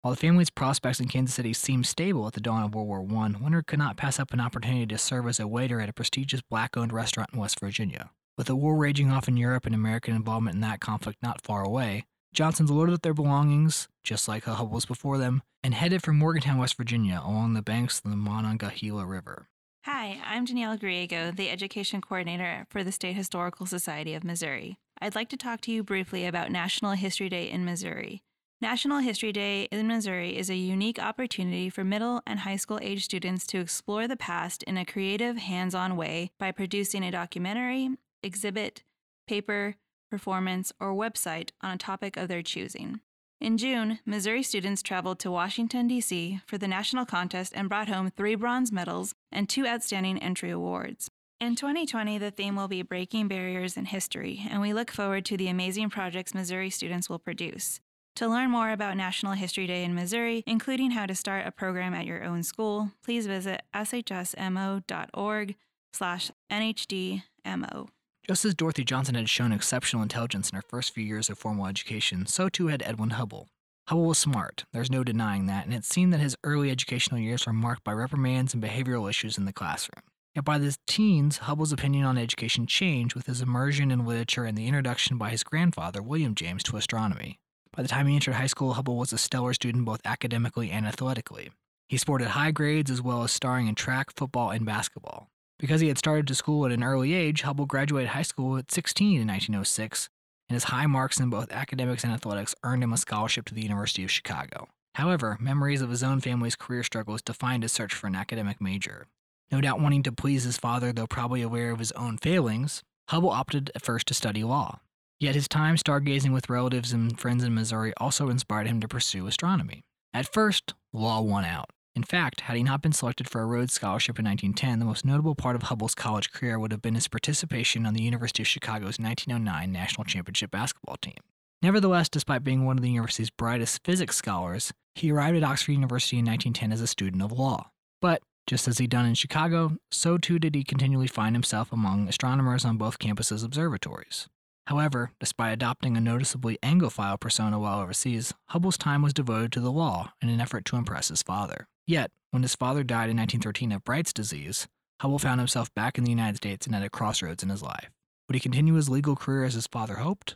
While 0.07 0.15
the 0.15 0.21
family's 0.21 0.49
prospects 0.49 1.01
in 1.01 1.09
Kansas 1.09 1.35
City 1.35 1.51
seemed 1.51 1.85
stable 1.85 2.27
at 2.27 2.31
the 2.31 2.39
dawn 2.39 2.63
of 2.63 2.73
World 2.73 2.87
War 2.87 3.23
I, 3.25 3.43
Leonard 3.43 3.67
could 3.67 3.77
not 3.77 3.97
pass 3.97 4.21
up 4.21 4.31
an 4.31 4.39
opportunity 4.39 4.85
to 4.85 4.97
serve 4.97 5.27
as 5.27 5.37
a 5.37 5.49
waiter 5.49 5.81
at 5.81 5.89
a 5.89 5.93
prestigious 5.93 6.41
black 6.49 6.77
owned 6.77 6.93
restaurant 6.93 7.31
in 7.33 7.39
West 7.41 7.59
Virginia. 7.59 8.11
With 8.37 8.47
the 8.47 8.55
war 8.55 8.77
raging 8.77 9.11
off 9.11 9.27
in 9.27 9.35
Europe 9.35 9.65
and 9.65 9.75
American 9.75 10.15
involvement 10.15 10.55
in 10.55 10.61
that 10.61 10.79
conflict 10.79 11.21
not 11.21 11.43
far 11.43 11.61
away, 11.61 12.05
Johnsons 12.33 12.71
loaded 12.71 12.95
up 12.95 13.01
their 13.01 13.13
belongings, 13.13 13.89
just 14.01 14.29
like 14.29 14.45
the 14.45 14.55
Hubbles 14.55 14.85
before 14.85 15.17
them, 15.17 15.41
and 15.61 15.73
headed 15.73 16.01
for 16.01 16.13
Morgantown, 16.13 16.57
West 16.57 16.77
Virginia, 16.77 17.21
along 17.21 17.53
the 17.53 17.61
banks 17.61 17.99
of 17.99 18.09
the 18.09 18.15
Monongahela 18.15 19.05
River. 19.05 19.49
Hi, 19.83 20.21
I'm 20.25 20.45
Danielle 20.45 20.77
Griego, 20.77 21.35
the 21.35 21.49
Education 21.49 21.99
Coordinator 21.99 22.65
for 22.69 22.81
the 22.81 22.93
State 22.93 23.17
Historical 23.17 23.65
Society 23.65 24.13
of 24.13 24.23
Missouri. 24.23 24.77
I'd 25.01 25.15
like 25.15 25.27
to 25.31 25.37
talk 25.37 25.59
to 25.61 25.71
you 25.73 25.83
briefly 25.83 26.25
about 26.25 26.49
National 26.49 26.93
History 26.93 27.27
Day 27.27 27.49
in 27.49 27.65
Missouri. 27.65 28.23
National 28.59 28.97
History 28.97 29.31
Day 29.31 29.67
in 29.71 29.85
Missouri 29.85 30.35
is 30.35 30.49
a 30.49 30.55
unique 30.55 30.97
opportunity 30.97 31.69
for 31.69 31.83
middle 31.83 32.23
and 32.25 32.39
high 32.39 32.55
school 32.55 32.79
age 32.81 33.03
students 33.03 33.45
to 33.45 33.59
explore 33.59 34.07
the 34.07 34.17
past 34.17 34.63
in 34.63 34.77
a 34.77 34.85
creative, 34.85 35.37
hands 35.37 35.75
on 35.75 35.95
way 35.95 36.31
by 36.39 36.51
producing 36.51 37.03
a 37.03 37.11
documentary, 37.11 37.91
exhibit, 38.23 38.81
paper, 39.27 39.75
performance, 40.09 40.73
or 40.79 40.95
website 40.95 41.51
on 41.61 41.69
a 41.75 41.77
topic 41.77 42.17
of 42.17 42.29
their 42.29 42.41
choosing. 42.41 42.99
In 43.39 43.59
June, 43.59 43.99
Missouri 44.07 44.41
students 44.41 44.81
traveled 44.81 45.19
to 45.19 45.29
Washington, 45.29 45.87
D.C. 45.87 46.41
for 46.47 46.57
the 46.57 46.67
national 46.67 47.05
contest 47.05 47.53
and 47.55 47.69
brought 47.69 47.89
home 47.89 48.09
three 48.09 48.33
bronze 48.33 48.71
medals 48.71 49.13
and 49.31 49.47
two 49.47 49.67
outstanding 49.67 50.17
entry 50.17 50.49
awards. 50.49 51.11
In 51.39 51.55
2020, 51.55 52.17
the 52.17 52.31
theme 52.31 52.55
will 52.55 52.67
be 52.67 52.81
Breaking 52.81 53.27
Barriers 53.27 53.77
in 53.77 53.85
History, 53.85 54.47
and 54.49 54.61
we 54.61 54.73
look 54.73 54.89
forward 54.89 55.25
to 55.25 55.37
the 55.37 55.47
amazing 55.47 55.91
projects 55.91 56.33
Missouri 56.33 56.71
students 56.71 57.07
will 57.07 57.19
produce. 57.19 57.79
To 58.17 58.27
learn 58.27 58.49
more 58.49 58.71
about 58.71 58.97
National 58.97 59.33
History 59.33 59.67
Day 59.67 59.83
in 59.83 59.93
Missouri, 59.93 60.41
including 60.47 60.89
how 60.89 61.05
to 61.05 61.13
start 61.13 61.45
a 61.45 61.51
program 61.51 61.93
at 61.93 62.07
your 62.07 62.23
own 62.23 62.41
school, 62.41 62.89
please 63.03 63.27
visit 63.27 63.61
shsmo.org 63.75 65.55
slash 65.93 66.31
nhdmo. 66.51 67.89
Just 68.27 68.43
as 68.43 68.55
Dorothy 68.55 68.83
Johnson 68.83 69.13
had 69.13 69.29
shown 69.29 69.51
exceptional 69.51 70.01
intelligence 70.01 70.49
in 70.49 70.55
her 70.55 70.63
first 70.67 70.95
few 70.95 71.03
years 71.03 71.29
of 71.29 71.37
formal 71.37 71.67
education, 71.67 72.25
so 72.25 72.49
too 72.49 72.69
had 72.69 72.81
Edwin 72.81 73.11
Hubble. 73.11 73.49
Hubble 73.87 74.05
was 74.05 74.17
smart, 74.17 74.65
there's 74.73 74.89
no 74.89 75.03
denying 75.03 75.45
that, 75.45 75.65
and 75.65 75.73
it 75.75 75.85
seemed 75.85 76.11
that 76.11 76.19
his 76.19 76.35
early 76.43 76.71
educational 76.71 77.19
years 77.19 77.45
were 77.45 77.53
marked 77.53 77.83
by 77.83 77.91
reprimands 77.91 78.55
and 78.55 78.63
behavioral 78.63 79.07
issues 79.07 79.37
in 79.37 79.45
the 79.45 79.53
classroom. 79.53 80.01
Yet 80.33 80.43
by 80.43 80.57
the 80.57 80.75
teens, 80.87 81.37
Hubble's 81.37 81.71
opinion 81.71 82.03
on 82.05 82.17
education 82.17 82.65
changed 82.65 83.13
with 83.13 83.27
his 83.27 83.43
immersion 83.43 83.91
in 83.91 84.07
literature 84.07 84.45
and 84.45 84.57
the 84.57 84.65
introduction 84.65 85.19
by 85.19 85.29
his 85.29 85.43
grandfather, 85.43 86.01
William 86.01 86.33
James, 86.33 86.63
to 86.63 86.77
astronomy. 86.77 87.39
By 87.77 87.83
the 87.83 87.89
time 87.89 88.07
he 88.07 88.15
entered 88.15 88.33
high 88.33 88.47
school, 88.47 88.73
Hubble 88.73 88.97
was 88.97 89.13
a 89.13 89.19
stellar 89.19 89.53
student 89.53 89.85
both 89.85 90.01
academically 90.03 90.71
and 90.71 90.87
athletically. 90.87 91.51
He 91.87 91.97
sported 91.97 92.29
high 92.29 92.49
grades 92.49 92.89
as 92.89 93.03
well 93.03 93.21
as 93.21 93.31
starring 93.31 93.67
in 93.67 93.75
track, 93.75 94.11
football, 94.15 94.49
and 94.49 94.65
basketball. 94.65 95.29
Because 95.59 95.79
he 95.79 95.87
had 95.87 95.99
started 95.99 96.27
to 96.27 96.33
school 96.33 96.65
at 96.65 96.71
an 96.71 96.83
early 96.83 97.13
age, 97.13 97.43
Hubble 97.43 97.67
graduated 97.67 98.09
high 98.09 98.23
school 98.23 98.57
at 98.57 98.71
16 98.71 99.21
in 99.21 99.27
1906, 99.27 100.09
and 100.49 100.55
his 100.55 100.63
high 100.65 100.87
marks 100.87 101.19
in 101.19 101.29
both 101.29 101.51
academics 101.51 102.03
and 102.03 102.11
athletics 102.11 102.55
earned 102.63 102.81
him 102.81 102.93
a 102.93 102.97
scholarship 102.97 103.45
to 103.45 103.53
the 103.53 103.61
University 103.61 104.03
of 104.03 104.09
Chicago. 104.09 104.69
However, 104.95 105.37
memories 105.39 105.83
of 105.83 105.91
his 105.91 106.01
own 106.01 106.19
family's 106.19 106.55
career 106.55 106.81
struggles 106.81 107.21
defined 107.21 107.61
his 107.61 107.73
search 107.73 107.93
for 107.93 108.07
an 108.07 108.15
academic 108.15 108.59
major. 108.59 109.05
No 109.51 109.61
doubt 109.61 109.79
wanting 109.79 110.01
to 110.01 110.11
please 110.11 110.45
his 110.45 110.57
father, 110.57 110.91
though 110.91 111.05
probably 111.05 111.43
aware 111.43 111.69
of 111.69 111.77
his 111.77 111.91
own 111.91 112.17
failings, 112.17 112.81
Hubble 113.09 113.29
opted 113.29 113.69
at 113.75 113.85
first 113.85 114.07
to 114.07 114.15
study 114.15 114.43
law. 114.43 114.79
Yet 115.19 115.33
his 115.33 115.47
time 115.47 115.77
stargazing 115.77 116.31
with 116.31 116.49
relatives 116.49 116.93
and 116.93 117.19
friends 117.19 117.43
in 117.43 117.55
Missouri 117.55 117.91
also 117.97 118.29
inspired 118.29 118.67
him 118.67 118.79
to 118.81 118.87
pursue 118.87 119.25
astronomy. 119.25 119.83
At 120.13 120.31
first, 120.31 120.75
law 120.93 121.21
won 121.21 121.43
out. 121.43 121.71
In 121.95 122.03
fact, 122.03 122.41
had 122.41 122.55
he 122.55 122.61
not 122.61 122.83
been 122.83 122.91
selected 122.91 123.27
for 123.27 123.41
a 123.41 123.45
Rhodes 123.47 123.73
Scholarship 123.73 124.19
in 124.19 124.25
1910, 124.25 124.77
the 124.77 124.85
most 124.85 125.03
notable 125.03 125.33
part 125.33 125.55
of 125.55 125.63
Hubble's 125.63 125.95
college 125.95 126.31
career 126.31 126.59
would 126.59 126.71
have 126.71 126.83
been 126.83 126.93
his 126.93 127.07
participation 127.07 127.87
on 127.87 127.95
the 127.95 128.03
University 128.03 128.43
of 128.43 128.47
Chicago's 128.47 128.99
1909 128.99 129.71
National 129.71 130.05
Championship 130.05 130.51
basketball 130.51 130.97
team. 130.97 131.17
Nevertheless, 131.63 132.07
despite 132.07 132.43
being 132.43 132.65
one 132.65 132.77
of 132.77 132.83
the 132.83 132.91
university's 132.91 133.31
brightest 133.31 133.83
physics 133.83 134.15
scholars, 134.15 134.71
he 134.93 135.11
arrived 135.11 135.37
at 135.37 135.43
Oxford 135.43 135.71
University 135.71 136.19
in 136.19 136.25
1910 136.25 136.71
as 136.71 136.81
a 136.81 136.85
student 136.85 137.23
of 137.23 137.31
law. 137.31 137.71
But, 137.99 138.21
just 138.45 138.67
as 138.67 138.77
he'd 138.77 138.91
done 138.91 139.07
in 139.07 139.15
Chicago, 139.15 139.77
so 139.91 140.19
too 140.19 140.37
did 140.37 140.53
he 140.53 140.63
continually 140.63 141.07
find 141.07 141.35
himself 141.35 141.73
among 141.73 142.07
astronomers 142.07 142.63
on 142.63 142.77
both 142.77 142.99
campuses' 142.99 143.43
observatories. 143.43 144.27
However, 144.67 145.11
despite 145.21 145.53
adopting 145.53 145.95
a 145.95 146.01
noticeably 146.01 146.57
Anglophile 146.61 147.17
persona 147.17 147.57
while 147.57 147.79
overseas, 147.79 148.33
Hubble's 148.47 148.77
time 148.77 149.01
was 149.01 149.13
devoted 149.13 149.53
to 149.53 149.61
the 149.61 149.71
law 149.71 150.11
in 150.21 150.27
an 150.27 150.41
effort 150.41 150.65
to 150.65 150.75
impress 150.75 151.07
his 151.07 151.23
father. 151.23 151.67
Yet, 151.85 152.11
when 152.31 152.43
his 152.43 152.53
father 152.53 152.83
died 152.83 153.09
in 153.09 153.15
1913 153.15 153.71
of 153.71 153.85
Bright's 153.85 154.11
disease, 154.11 154.67
Hubble 154.99 155.19
found 155.19 155.39
himself 155.39 155.73
back 155.73 155.97
in 155.97 156.03
the 156.03 156.09
United 156.09 156.35
States 156.35 156.65
and 156.65 156.75
at 156.75 156.83
a 156.83 156.89
crossroads 156.89 157.43
in 157.43 157.49
his 157.49 157.63
life. 157.63 157.89
Would 158.27 158.35
he 158.35 158.41
continue 158.41 158.73
his 158.73 158.89
legal 158.89 159.15
career 159.15 159.45
as 159.45 159.53
his 159.53 159.67
father 159.67 159.95
hoped? 159.95 160.35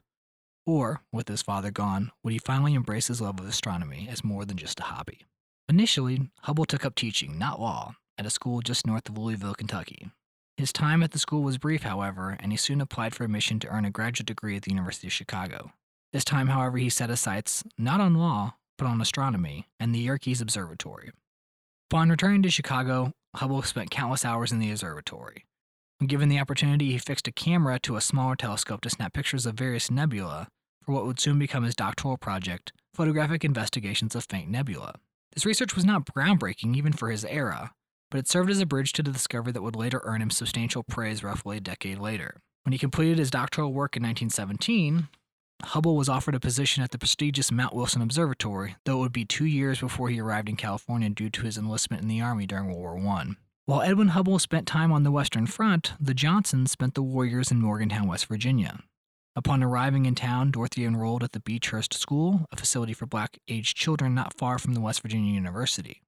Or, 0.66 1.02
with 1.12 1.28
his 1.28 1.42
father 1.42 1.70
gone, 1.70 2.14
would 2.24 2.32
he 2.32 2.40
finally 2.40 2.74
embrace 2.74 3.08
his 3.08 3.20
love 3.20 3.38
of 3.38 3.50
astronomy 3.50 4.08
as 4.10 4.24
more 4.24 4.46
than 4.46 4.56
just 4.56 4.80
a 4.80 4.84
hobby? 4.84 5.26
Initially, 5.68 6.30
Hubble 6.44 6.66
took 6.66 6.86
up 6.86 6.96
teaching, 6.96 7.38
not 7.38 7.60
law, 7.60 7.96
at 8.18 8.26
a 8.26 8.30
school 8.30 8.62
just 8.62 8.88
north 8.88 9.10
of 9.10 9.18
Louisville, 9.18 9.56
Kentucky. 9.56 10.10
His 10.62 10.72
time 10.72 11.02
at 11.02 11.10
the 11.10 11.18
school 11.18 11.42
was 11.42 11.58
brief, 11.58 11.82
however, 11.82 12.38
and 12.40 12.52
he 12.52 12.56
soon 12.56 12.82
applied 12.82 13.16
for 13.16 13.24
admission 13.24 13.60
to 13.62 13.68
earn 13.70 13.84
a 13.84 13.90
graduate 13.90 14.28
degree 14.28 14.56
at 14.56 14.62
the 14.62 14.70
University 14.70 15.08
of 15.08 15.12
Chicago. 15.12 15.72
This 16.14 16.24
time, 16.24 16.50
however, 16.50 16.78
he 16.78 16.88
set 16.88 17.10
his 17.10 17.20
sights 17.20 17.64
not 17.80 18.00
on 18.00 18.14
law, 18.14 18.54
but 18.78 18.86
on 18.86 19.02
astronomy 19.02 19.66
and 19.80 19.92
the 19.92 19.98
Yerkes 19.98 20.40
Observatory. 20.40 21.10
Upon 21.90 22.12
returning 22.12 22.44
to 22.44 22.52
Chicago, 22.52 23.12
Hubble 23.38 23.64
spent 23.64 23.90
countless 23.90 24.24
hours 24.24 24.52
in 24.52 24.60
the 24.60 24.70
observatory. 24.70 25.46
When 25.98 26.06
given 26.06 26.30
the 26.30 26.40
opportunity, 26.40 26.92
he 26.92 27.00
fixed 27.00 27.28
a 27.28 27.32
camera 27.32 27.80
to 27.80 27.96
a 27.96 28.02
smaller 28.02 28.36
telescope 28.36 28.82
to 28.82 28.92
snap 28.92 29.14
pictures 29.14 29.48
of 29.48 29.56
various 29.56 29.90
nebula 29.90 30.48
for 30.84 30.92
what 30.92 31.08
would 31.08 31.20
soon 31.20 31.40
become 31.40 31.64
his 31.64 31.74
doctoral 31.74 32.18
project, 32.18 32.72
Photographic 32.94 33.44
Investigations 33.44 34.14
of 34.14 34.26
Faint 34.26 34.52
Nebula. 34.52 34.94
This 35.34 35.44
research 35.44 35.76
was 35.76 35.86
not 35.86 36.06
groundbreaking 36.06 36.78
even 36.78 36.94
for 36.94 37.10
his 37.10 37.26
era, 37.26 37.72
but 38.12 38.20
it 38.20 38.28
served 38.28 38.52
as 38.52 38.60
a 38.60 38.66
bridge 38.68 38.94
to 38.94 39.02
the 39.02 39.12
discovery 39.12 39.52
that 39.54 39.64
would 39.64 39.76
later 39.76 40.02
earn 40.04 40.22
him 40.22 40.30
substantial 40.30 40.84
praise 40.84 41.24
roughly 41.24 41.58
a 41.58 41.62
decade 41.62 41.98
later. 41.98 42.42
When 42.64 42.74
he 42.74 42.78
completed 42.78 43.18
his 43.18 43.32
doctoral 43.32 43.74
work 43.74 43.98
in 43.98 44.04
1917, 44.04 45.08
Hubble 45.64 45.96
was 45.96 46.10
offered 46.10 46.36
a 46.36 46.40
position 46.40 46.84
at 46.84 46.92
the 46.92 46.98
prestigious 46.98 47.52
Mount 47.52 47.74
Wilson 47.74 48.02
Observatory, 48.02 48.76
though 48.86 48.98
it 48.98 49.02
would 49.02 49.14
be 49.14 49.26
two 49.26 49.46
years 49.46 49.80
before 49.80 50.10
he 50.10 50.20
arrived 50.20 50.50
in 50.50 50.56
California 50.56 51.10
due 51.10 51.30
to 51.30 51.44
his 51.44 51.58
enlistment 51.58 52.04
in 52.04 52.10
the 52.10 52.22
Army 52.22 52.46
during 52.46 52.68
World 52.68 53.02
War 53.02 53.16
I. 53.18 53.32
While 53.66 53.82
Edwin 53.82 54.10
Hubble 54.10 54.40
spent 54.40 54.68
time 54.68 54.92
on 54.92 55.04
the 55.04 55.12
Western 55.12 55.48
Front, 55.48 55.94
the 56.00 56.14
Johnsons 56.14 56.72
spent 56.72 56.94
the 56.94 57.04
war 57.04 57.26
years 57.26 57.52
in 57.52 57.62
Morgantown, 57.62 58.08
West 58.08 58.26
Virginia. 58.26 58.80
Upon 59.36 59.64
arriving 59.64 60.06
in 60.06 60.16
town, 60.16 60.52
Dorothy 60.52 60.84
enrolled 60.84 61.24
at 61.24 61.32
the 61.32 61.40
Beechhurst 61.40 61.94
School, 61.94 62.48
a 62.52 62.58
facility 62.58 62.94
for 62.94 63.06
black 63.06 63.40
aged 63.48 63.78
children 63.78 64.14
not 64.14 64.38
far 64.38 64.60
from 64.60 64.74
the 64.74 64.82
West 64.82 65.02
Virginia 65.02 65.34
University. 65.34 66.02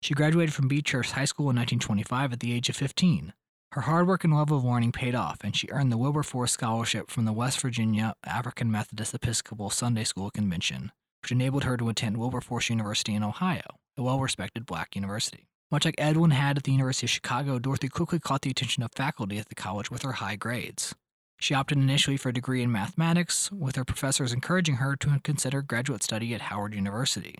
She 0.00 0.14
graduated 0.14 0.54
from 0.54 0.68
Beechhurst 0.68 1.12
High 1.12 1.24
School 1.24 1.50
in 1.50 1.56
1925 1.56 2.32
at 2.32 2.40
the 2.40 2.52
age 2.52 2.68
of 2.68 2.76
15. 2.76 3.32
Her 3.72 3.82
hard 3.82 4.06
work 4.06 4.24
and 4.24 4.32
love 4.32 4.50
of 4.50 4.64
learning 4.64 4.92
paid 4.92 5.14
off, 5.14 5.38
and 5.42 5.54
she 5.54 5.68
earned 5.70 5.92
the 5.92 5.98
Wilberforce 5.98 6.52
Scholarship 6.52 7.10
from 7.10 7.24
the 7.24 7.32
West 7.32 7.60
Virginia 7.60 8.14
African 8.24 8.70
Methodist 8.70 9.14
Episcopal 9.14 9.70
Sunday 9.70 10.04
School 10.04 10.30
Convention, 10.30 10.92
which 11.22 11.32
enabled 11.32 11.64
her 11.64 11.76
to 11.76 11.88
attend 11.88 12.16
Wilberforce 12.16 12.70
University 12.70 13.14
in 13.14 13.22
Ohio, 13.22 13.62
a 13.96 14.02
well 14.02 14.20
respected 14.20 14.64
black 14.64 14.94
university. 14.94 15.48
Much 15.70 15.84
like 15.84 15.96
Edwin 15.98 16.30
had 16.30 16.56
at 16.56 16.64
the 16.64 16.72
University 16.72 17.06
of 17.06 17.10
Chicago, 17.10 17.58
Dorothy 17.58 17.88
quickly 17.88 18.18
caught 18.18 18.40
the 18.42 18.50
attention 18.50 18.82
of 18.82 18.90
faculty 18.96 19.38
at 19.38 19.48
the 19.48 19.54
college 19.54 19.90
with 19.90 20.02
her 20.02 20.12
high 20.12 20.36
grades. 20.36 20.94
She 21.40 21.54
opted 21.54 21.76
initially 21.76 22.16
for 22.16 22.30
a 22.30 22.32
degree 22.32 22.62
in 22.62 22.72
mathematics, 22.72 23.52
with 23.52 23.76
her 23.76 23.84
professors 23.84 24.32
encouraging 24.32 24.76
her 24.76 24.96
to 24.96 25.20
consider 25.22 25.60
graduate 25.60 26.02
study 26.02 26.34
at 26.34 26.42
Howard 26.42 26.74
University. 26.74 27.34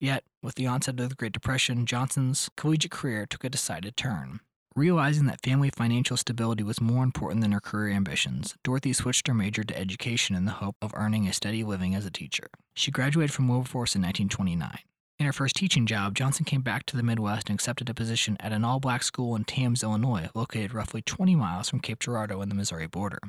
Yet, 0.00 0.24
with 0.42 0.56
the 0.56 0.66
onset 0.66 1.00
of 1.00 1.08
the 1.08 1.14
Great 1.14 1.32
Depression, 1.32 1.86
Johnson's 1.86 2.50
collegiate 2.56 2.90
career 2.90 3.26
took 3.26 3.44
a 3.44 3.48
decided 3.48 3.96
turn. 3.96 4.40
Realizing 4.76 5.26
that 5.26 5.42
family 5.44 5.70
financial 5.70 6.16
stability 6.16 6.64
was 6.64 6.80
more 6.80 7.04
important 7.04 7.42
than 7.42 7.52
her 7.52 7.60
career 7.60 7.94
ambitions, 7.94 8.56
Dorothy 8.64 8.92
switched 8.92 9.28
her 9.28 9.34
major 9.34 9.62
to 9.62 9.78
education 9.78 10.34
in 10.34 10.46
the 10.46 10.52
hope 10.52 10.76
of 10.82 10.90
earning 10.94 11.28
a 11.28 11.32
steady 11.32 11.62
living 11.62 11.94
as 11.94 12.04
a 12.04 12.10
teacher. 12.10 12.48
She 12.74 12.90
graduated 12.90 13.32
from 13.32 13.46
Wilberforce 13.46 13.94
in 13.94 14.02
1929. 14.02 14.78
In 15.20 15.26
her 15.26 15.32
first 15.32 15.54
teaching 15.54 15.86
job, 15.86 16.16
Johnson 16.16 16.44
came 16.44 16.62
back 16.62 16.86
to 16.86 16.96
the 16.96 17.04
Midwest 17.04 17.48
and 17.48 17.54
accepted 17.54 17.88
a 17.88 17.94
position 17.94 18.36
at 18.40 18.52
an 18.52 18.64
all 18.64 18.80
black 18.80 19.04
school 19.04 19.36
in 19.36 19.44
Tamms, 19.44 19.84
Illinois, 19.84 20.28
located 20.34 20.74
roughly 20.74 21.02
20 21.02 21.36
miles 21.36 21.70
from 21.70 21.78
Cape 21.78 22.00
Girardeau 22.00 22.40
and 22.40 22.50
the 22.50 22.56
Missouri 22.56 22.88
border. 22.88 23.20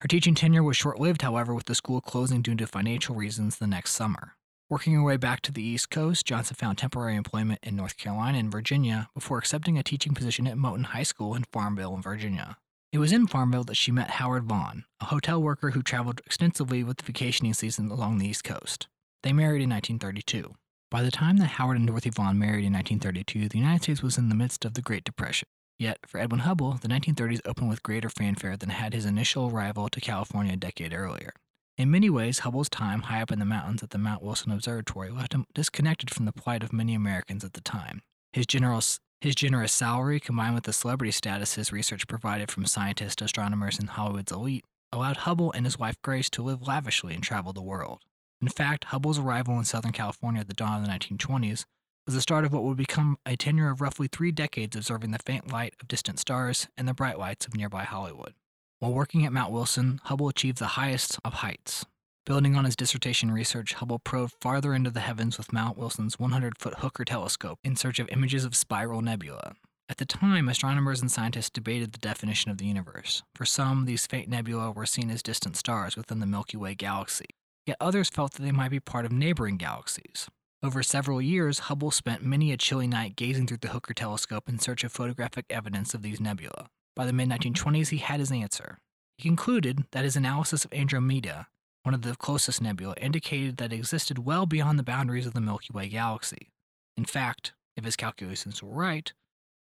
Her 0.00 0.08
teaching 0.08 0.34
tenure 0.34 0.64
was 0.64 0.76
short 0.76 0.98
lived, 0.98 1.22
however, 1.22 1.54
with 1.54 1.66
the 1.66 1.76
school 1.76 2.00
closing 2.00 2.42
due 2.42 2.56
to 2.56 2.66
financial 2.66 3.14
reasons 3.14 3.58
the 3.58 3.68
next 3.68 3.92
summer. 3.92 4.34
Working 4.72 4.94
her 4.94 5.02
way 5.02 5.18
back 5.18 5.42
to 5.42 5.52
the 5.52 5.62
East 5.62 5.90
Coast, 5.90 6.24
Johnson 6.24 6.56
found 6.58 6.78
temporary 6.78 7.14
employment 7.14 7.60
in 7.62 7.76
North 7.76 7.98
Carolina 7.98 8.38
and 8.38 8.50
Virginia 8.50 9.10
before 9.12 9.36
accepting 9.36 9.76
a 9.76 9.82
teaching 9.82 10.14
position 10.14 10.46
at 10.46 10.56
Moton 10.56 10.86
High 10.86 11.02
School 11.02 11.34
in 11.34 11.44
Farmville, 11.52 11.98
Virginia. 11.98 12.56
It 12.90 12.96
was 12.96 13.12
in 13.12 13.26
Farmville 13.26 13.64
that 13.64 13.76
she 13.76 13.92
met 13.92 14.12
Howard 14.12 14.44
Vaughan, 14.44 14.86
a 14.98 15.04
hotel 15.04 15.42
worker 15.42 15.72
who 15.72 15.82
traveled 15.82 16.22
extensively 16.24 16.82
with 16.82 16.96
the 16.96 17.04
vacationing 17.04 17.52
season 17.52 17.90
along 17.90 18.16
the 18.16 18.26
East 18.26 18.44
Coast. 18.44 18.88
They 19.22 19.34
married 19.34 19.60
in 19.60 19.68
1932. 19.68 20.54
By 20.90 21.02
the 21.02 21.10
time 21.10 21.36
that 21.36 21.58
Howard 21.58 21.76
and 21.76 21.86
Dorothy 21.86 22.08
Vaughan 22.08 22.38
married 22.38 22.64
in 22.64 22.72
1932, 22.72 23.50
the 23.50 23.58
United 23.58 23.82
States 23.82 24.02
was 24.02 24.16
in 24.16 24.30
the 24.30 24.34
midst 24.34 24.64
of 24.64 24.72
the 24.72 24.80
Great 24.80 25.04
Depression. 25.04 25.48
Yet, 25.78 25.98
for 26.06 26.18
Edwin 26.18 26.40
Hubble, 26.40 26.78
the 26.80 26.88
1930s 26.88 27.42
opened 27.44 27.68
with 27.68 27.82
greater 27.82 28.08
fanfare 28.08 28.56
than 28.56 28.70
had 28.70 28.94
his 28.94 29.04
initial 29.04 29.50
arrival 29.50 29.90
to 29.90 30.00
California 30.00 30.54
a 30.54 30.56
decade 30.56 30.94
earlier. 30.94 31.34
In 31.82 31.90
many 31.90 32.08
ways, 32.08 32.38
Hubble's 32.38 32.68
time 32.68 33.02
high 33.02 33.22
up 33.22 33.32
in 33.32 33.40
the 33.40 33.44
mountains 33.44 33.82
at 33.82 33.90
the 33.90 33.98
Mount 33.98 34.22
Wilson 34.22 34.52
Observatory 34.52 35.10
left 35.10 35.34
him 35.34 35.46
disconnected 35.52 36.10
from 36.10 36.26
the 36.26 36.32
plight 36.32 36.62
of 36.62 36.72
many 36.72 36.94
Americans 36.94 37.42
at 37.42 37.54
the 37.54 37.60
time. 37.60 38.02
His 38.32 38.46
generous, 38.46 39.00
his 39.20 39.34
generous 39.34 39.72
salary, 39.72 40.20
combined 40.20 40.54
with 40.54 40.62
the 40.62 40.72
celebrity 40.72 41.10
status 41.10 41.56
his 41.56 41.72
research 41.72 42.06
provided 42.06 42.52
from 42.52 42.66
scientists, 42.66 43.20
astronomers, 43.20 43.80
and 43.80 43.90
Hollywood's 43.90 44.30
elite, 44.30 44.64
allowed 44.92 45.16
Hubble 45.16 45.50
and 45.50 45.66
his 45.66 45.76
wife 45.76 46.00
Grace 46.02 46.30
to 46.30 46.42
live 46.44 46.68
lavishly 46.68 47.14
and 47.14 47.22
travel 47.24 47.52
the 47.52 47.60
world. 47.60 48.02
In 48.40 48.46
fact, 48.46 48.84
Hubble's 48.84 49.18
arrival 49.18 49.58
in 49.58 49.64
Southern 49.64 49.90
California 49.90 50.42
at 50.42 50.46
the 50.46 50.54
dawn 50.54 50.80
of 50.80 50.86
the 50.86 50.92
1920s 50.92 51.64
was 52.06 52.14
the 52.14 52.20
start 52.20 52.44
of 52.44 52.52
what 52.52 52.62
would 52.62 52.76
become 52.76 53.16
a 53.26 53.34
tenure 53.34 53.70
of 53.70 53.80
roughly 53.80 54.06
three 54.06 54.30
decades 54.30 54.76
observing 54.76 55.10
the 55.10 55.18
faint 55.18 55.50
light 55.50 55.74
of 55.80 55.88
distant 55.88 56.20
stars 56.20 56.68
and 56.76 56.86
the 56.86 56.94
bright 56.94 57.18
lights 57.18 57.44
of 57.44 57.56
nearby 57.56 57.82
Hollywood. 57.82 58.34
While 58.82 58.94
working 58.94 59.24
at 59.24 59.32
Mount 59.32 59.52
Wilson, 59.52 60.00
Hubble 60.06 60.28
achieved 60.28 60.58
the 60.58 60.74
highest 60.74 61.16
of 61.24 61.34
heights. 61.34 61.86
Building 62.26 62.56
on 62.56 62.64
his 62.64 62.74
dissertation 62.74 63.30
research, 63.30 63.74
Hubble 63.74 64.00
probed 64.00 64.34
farther 64.40 64.74
into 64.74 64.90
the 64.90 64.98
heavens 64.98 65.38
with 65.38 65.52
Mount 65.52 65.78
Wilson's 65.78 66.18
100 66.18 66.58
foot 66.58 66.80
Hooker 66.80 67.04
telescope 67.04 67.60
in 67.62 67.76
search 67.76 68.00
of 68.00 68.08
images 68.08 68.44
of 68.44 68.56
spiral 68.56 69.00
nebula. 69.00 69.54
At 69.88 69.98
the 69.98 70.04
time, 70.04 70.48
astronomers 70.48 71.00
and 71.00 71.12
scientists 71.12 71.48
debated 71.48 71.92
the 71.92 72.00
definition 72.00 72.50
of 72.50 72.58
the 72.58 72.64
universe. 72.64 73.22
For 73.36 73.44
some, 73.44 73.84
these 73.84 74.08
faint 74.08 74.26
nebula 74.28 74.72
were 74.72 74.84
seen 74.84 75.10
as 75.10 75.22
distant 75.22 75.56
stars 75.56 75.96
within 75.96 76.18
the 76.18 76.26
Milky 76.26 76.56
Way 76.56 76.74
galaxy, 76.74 77.26
yet 77.64 77.76
others 77.80 78.10
felt 78.10 78.32
that 78.32 78.42
they 78.42 78.50
might 78.50 78.72
be 78.72 78.80
part 78.80 79.04
of 79.04 79.12
neighboring 79.12 79.58
galaxies. 79.58 80.26
Over 80.60 80.82
several 80.82 81.22
years, 81.22 81.60
Hubble 81.70 81.92
spent 81.92 82.24
many 82.24 82.50
a 82.50 82.56
chilly 82.56 82.88
night 82.88 83.14
gazing 83.14 83.46
through 83.46 83.58
the 83.58 83.68
Hooker 83.68 83.94
telescope 83.94 84.48
in 84.48 84.58
search 84.58 84.82
of 84.82 84.90
photographic 84.90 85.44
evidence 85.50 85.94
of 85.94 86.02
these 86.02 86.20
nebula. 86.20 86.66
By 86.94 87.06
the 87.06 87.12
mid 87.12 87.28
1920s, 87.28 87.88
he 87.88 87.98
had 87.98 88.20
his 88.20 88.32
answer. 88.32 88.78
He 89.16 89.28
concluded 89.28 89.84
that 89.92 90.04
his 90.04 90.16
analysis 90.16 90.64
of 90.64 90.72
Andromeda, 90.72 91.46
one 91.82 91.94
of 91.94 92.02
the 92.02 92.16
closest 92.16 92.60
nebula, 92.60 92.94
indicated 93.00 93.56
that 93.56 93.72
it 93.72 93.76
existed 93.76 94.18
well 94.18 94.46
beyond 94.46 94.78
the 94.78 94.84
boundaries 94.84 95.26
of 95.26 95.34
the 95.34 95.40
Milky 95.40 95.72
Way 95.72 95.88
galaxy. 95.88 96.50
In 96.96 97.04
fact, 97.04 97.52
if 97.76 97.84
his 97.84 97.96
calculations 97.96 98.62
were 98.62 98.74
right, 98.74 99.12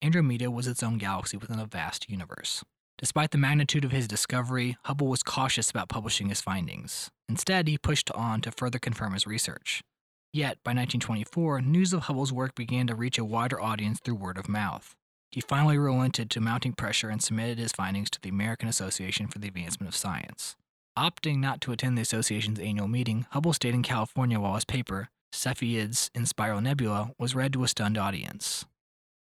Andromeda 0.03 0.51
was 0.51 0.67
its 0.67 0.83
own 0.83 0.99
galaxy 0.99 1.37
within 1.37 1.59
a 1.59 1.67
vast 1.67 2.09
universe. 2.09 2.63
Despite 2.99 3.31
the 3.31 3.39
magnitude 3.39 3.85
of 3.85 3.93
his 3.93 4.09
discovery, 4.09 4.77
Hubble 4.85 5.09
was 5.09 5.23
cautious 5.23 5.71
about 5.71 5.89
publishing 5.89 6.29
his 6.29 6.41
findings. 6.41 7.11
Instead, 7.29 7.69
he 7.69 7.77
pushed 7.77 8.11
on 8.13 8.41
to 8.43 8.53
further 8.53 8.79
confirm 8.79 9.13
his 9.13 9.27
research. 9.27 9.83
Yet, 10.33 10.59
by 10.65 10.71
1924, 10.71 11.61
news 11.63 11.93
of 11.93 12.03
Hubble's 12.03 12.33
work 12.33 12.55
began 12.55 12.87
to 12.87 12.95
reach 12.95 13.19
a 13.19 13.25
wider 13.25 13.61
audience 13.61 14.01
through 14.01 14.15
word 14.15 14.39
of 14.39 14.49
mouth. 14.49 14.95
He 15.31 15.41
finally 15.41 15.79
relented 15.79 16.31
to 16.31 16.41
mounting 16.41 16.73
pressure 16.73 17.09
and 17.09 17.23
submitted 17.23 17.59
his 17.59 17.73
findings 17.73 18.11
to 18.11 18.21
the 18.21 18.29
American 18.29 18.69
Association 18.69 19.29
for 19.29 19.39
the 19.39 19.49
Advancement 19.49 19.89
of 19.89 19.97
Science. 19.97 20.57
Opting 20.97 21.39
not 21.39 21.61
to 21.61 21.73
attend 21.73 21.99
the 21.99 22.03
association's 22.03 22.59
annual 22.59 22.89
meeting, 22.89 23.27
Hubble 23.31 23.53
stayed 23.53 23.75
in 23.75 23.83
California 23.83 24.41
while 24.41 24.55
his 24.55 24.65
paper, 24.65 25.11
Cepheids 25.33 26.11
in 26.15 26.25
Spiral 26.25 26.63
Nebula, 26.63 27.11
was 27.19 27.35
read 27.35 27.53
to 27.53 27.65
a 27.65 27.69
stunned 27.69 27.99
audience. 27.99 28.65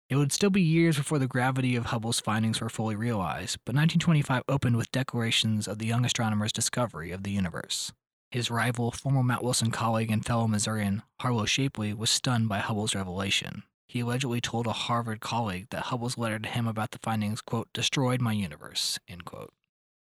It 0.10 0.18
would 0.18 0.34
still 0.34 0.50
be 0.50 0.62
years 0.62 0.98
before 0.98 1.20
the 1.20 1.28
gravity 1.28 1.78
of 1.78 1.86
Hubble's 1.86 2.20
findings 2.20 2.60
were 2.60 2.68
fully 2.68 2.98
realized, 2.98 3.60
but 3.64 3.76
1925 3.76 4.44
opened 4.50 4.76
with 4.76 4.92
declarations 4.92 5.70
of 5.70 5.80
the 5.80 5.86
young 5.86 6.04
astronomer's 6.04 6.52
discovery 6.52 7.12
of 7.12 7.24
the 7.24 7.32
universe. 7.32 7.94
His 8.30 8.52
rival, 8.52 8.92
former 8.92 9.24
Mount 9.24 9.42
Wilson 9.42 9.72
colleague 9.72 10.12
and 10.12 10.26
fellow 10.26 10.48
Missourian 10.48 11.04
Harlow 11.22 11.46
Shapley, 11.46 11.94
was 11.94 12.10
stunned 12.10 12.50
by 12.50 12.60
Hubble's 12.60 12.94
revelation. 12.94 13.64
He 13.92 14.00
allegedly 14.00 14.40
told 14.40 14.68
a 14.68 14.72
Harvard 14.72 15.20
colleague 15.20 15.68
that 15.72 15.88
Hubble's 15.88 16.18
letter 16.18 16.40
to 16.40 16.48
him 16.48 16.66
about 16.66 16.92
the 16.92 17.00
findings, 17.00 17.42
quote, 17.42 17.68
destroyed 17.74 18.22
my 18.22 18.32
universe, 18.32 18.98
end 19.06 19.26
quote. 19.26 19.52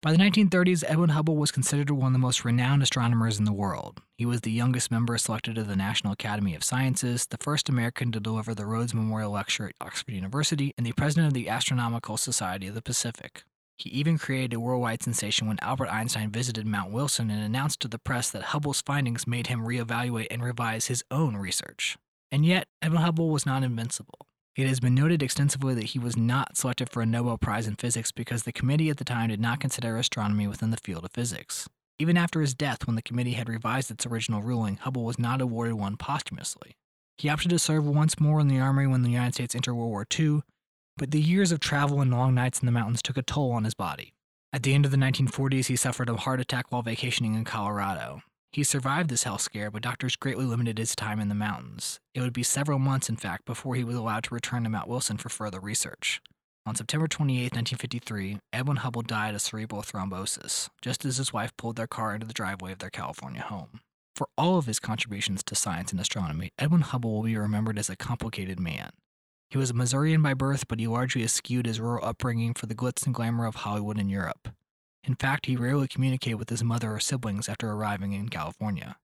By 0.02 0.12
the 0.12 0.18
1930s, 0.18 0.84
Edwin 0.86 1.12
Hubble 1.12 1.38
was 1.38 1.54
considered 1.54 1.90
one 1.92 2.08
of 2.08 2.12
the 2.12 2.20
most 2.20 2.44
renowned 2.44 2.84
astronomers 2.84 3.40
in 3.40 3.46
the 3.46 3.54
world. 3.54 4.02
He 4.18 4.26
was 4.26 4.42
the 4.42 4.52
youngest 4.52 4.92
member 4.92 5.18
selected 5.18 5.56
to 5.56 5.64
the 5.64 5.78
National 5.78 6.12
Academy 6.12 6.54
of 6.54 6.66
Sciences, 6.66 7.28
the 7.28 7.38
first 7.38 7.70
American 7.70 8.12
to 8.12 8.20
deliver 8.20 8.54
the 8.54 8.66
Rhodes 8.66 8.94
Memorial 8.94 9.32
Lecture 9.32 9.68
at 9.68 9.76
Oxford 9.80 10.12
University, 10.12 10.74
and 10.78 10.86
the 10.86 10.92
president 10.92 11.28
of 11.28 11.34
the 11.34 11.48
Astronomical 11.48 12.18
Society 12.18 12.68
of 12.68 12.76
the 12.76 12.82
Pacific. 12.82 13.46
He 13.78 13.90
even 13.92 14.18
created 14.18 14.54
a 14.54 14.60
worldwide 14.60 15.02
sensation 15.02 15.48
when 15.48 15.60
Albert 15.62 15.88
Einstein 15.88 16.30
visited 16.30 16.68
Mount 16.68 16.92
Wilson 16.92 17.30
and 17.30 17.42
announced 17.42 17.80
to 17.80 17.88
the 17.88 18.00
press 18.00 18.30
that 18.32 18.52
Hubble's 18.52 18.82
findings 18.82 19.26
made 19.26 19.48
him 19.48 19.62
reevaluate 19.62 20.28
and 20.30 20.44
revise 20.44 20.88
his 20.88 21.06
own 21.10 21.38
research. 21.38 21.98
And 22.32 22.46
yet, 22.46 22.68
Edwin 22.82 23.02
Hubble 23.02 23.30
was 23.30 23.46
not 23.46 23.64
invincible. 23.64 24.28
It 24.56 24.68
has 24.68 24.80
been 24.80 24.96
noted 24.96 25.22
extensively 25.22 25.76
that 25.76 25.86
he 25.86 26.00
was 26.00 26.18
not 26.18 26.58
selected 26.58 26.90
for 26.90 27.02
a 27.02 27.06
Nobel 27.06 27.38
Prize 27.38 27.68
in 27.68 27.76
Physics 27.76 28.12
because 28.12 28.44
the 28.44 28.52
committee 28.52 28.90
at 28.90 28.98
the 28.98 29.06
time 29.06 29.30
did 29.30 29.40
not 29.40 29.60
consider 29.60 29.98
astronomy 29.98 30.48
within 30.48 30.72
the 30.72 30.78
field 30.78 31.06
of 31.06 31.12
physics. 31.14 31.70
Even 32.00 32.18
after 32.18 32.42
his 32.42 32.54
death, 32.54 32.86
when 32.86 32.96
the 32.96 33.02
committee 33.02 33.34
had 33.34 33.50
revised 33.50 33.92
its 33.92 34.06
original 34.06 34.42
ruling, 34.42 34.78
Hubble 34.78 35.04
was 35.04 35.20
not 35.20 35.42
awarded 35.42 35.76
one 35.76 35.96
posthumously. 35.96 36.76
He 37.18 37.30
opted 37.30 37.50
to 37.50 37.60
serve 37.60 37.86
once 37.86 38.20
more 38.20 38.40
in 38.40 38.48
the 38.48 38.60
Army 38.60 38.88
when 38.88 39.04
the 39.04 39.10
United 39.10 39.36
States 39.36 39.56
entered 39.56 39.74
World 39.74 39.90
War 39.90 40.06
II, 40.18 40.42
but 40.98 41.12
the 41.12 41.22
years 41.22 41.52
of 41.52 41.60
travel 41.60 42.02
and 42.02 42.12
long 42.12 42.36
nights 42.36 42.60
in 42.60 42.66
the 42.66 42.72
mountains 42.72 43.02
took 43.02 43.18
a 43.18 43.24
toll 43.24 43.52
on 43.52 43.64
his 43.64 43.74
body. 43.74 44.14
At 44.54 44.64
the 44.64 44.74
end 44.74 44.86
of 44.86 44.92
the 44.92 44.98
1940s, 44.98 45.68
he 45.68 45.76
suffered 45.76 46.10
a 46.10 46.16
heart 46.16 46.40
attack 46.40 46.72
while 46.72 46.82
vacationing 46.82 47.36
in 47.36 47.44
Colorado. 47.44 48.22
He 48.52 48.64
survived 48.64 49.10
this 49.10 49.24
health 49.24 49.42
scare, 49.42 49.70
but 49.70 49.84
doctors 49.84 50.16
greatly 50.16 50.46
limited 50.46 50.78
his 50.78 50.96
time 50.96 51.20
in 51.20 51.30
the 51.30 51.36
mountains. 51.36 52.00
It 52.14 52.22
would 52.22 52.34
be 52.34 52.44
several 52.44 52.80
months, 52.80 53.10
in 53.10 53.18
fact, 53.18 53.46
before 53.46 53.76
he 53.76 53.84
was 53.84 53.96
allowed 53.96 54.24
to 54.26 54.34
return 54.34 54.64
to 54.64 54.70
Mount 54.70 54.88
Wilson 54.88 55.18
for 55.18 55.30
further 55.30 55.60
research. 55.60 56.22
On 56.66 56.76
September 56.76 57.08
28, 57.08 57.54
1953, 57.54 58.40
Edwin 58.52 58.78
Hubble 58.78 59.02
died 59.02 59.36
of 59.36 59.42
cerebral 59.42 59.84
thrombosis, 59.84 60.70
just 60.82 61.06
as 61.06 61.18
his 61.18 61.32
wife 61.32 61.56
pulled 61.56 61.78
their 61.78 61.88
car 61.88 62.14
into 62.14 62.28
the 62.28 62.34
driveway 62.34 62.72
of 62.72 62.80
their 62.80 62.90
California 62.90 63.42
home. 63.42 63.80
For 64.16 64.28
all 64.38 64.58
of 64.58 64.66
his 64.66 64.80
contributions 64.80 65.44
to 65.44 65.56
science 65.56 65.92
and 65.92 66.02
astronomy, 66.02 66.52
Edwin 66.58 66.82
Hubble 66.82 67.14
will 67.14 67.24
be 67.24 67.38
remembered 67.38 67.78
as 67.78 67.90
a 67.90 67.96
complicated 67.96 68.60
man. 68.60 68.90
He 69.50 69.58
was 69.58 69.70
a 69.70 69.74
Missourian 69.74 70.22
by 70.22 70.34
birth, 70.34 70.68
but 70.68 70.80
he 70.80 70.88
largely 70.88 71.24
eschewed 71.24 71.68
his 71.68 71.80
rural 71.80 72.04
upbringing 72.04 72.54
for 72.54 72.66
the 72.66 72.76
glitz 72.76 73.06
and 73.06 73.16
glamour 73.16 73.46
of 73.46 73.56
Hollywood 73.56 73.98
and 73.98 74.12
Europe. 74.12 74.50
In 75.08 75.16
fact, 75.16 75.46
he 75.46 75.56
rarely 75.56 75.88
communicated 75.88 76.36
with 76.36 76.50
his 76.50 76.66
mother 76.66 76.94
or 76.94 77.00
siblings 77.00 77.48
after 77.48 77.72
arriving 77.72 78.12
in 78.12 78.28
California. 78.28 78.98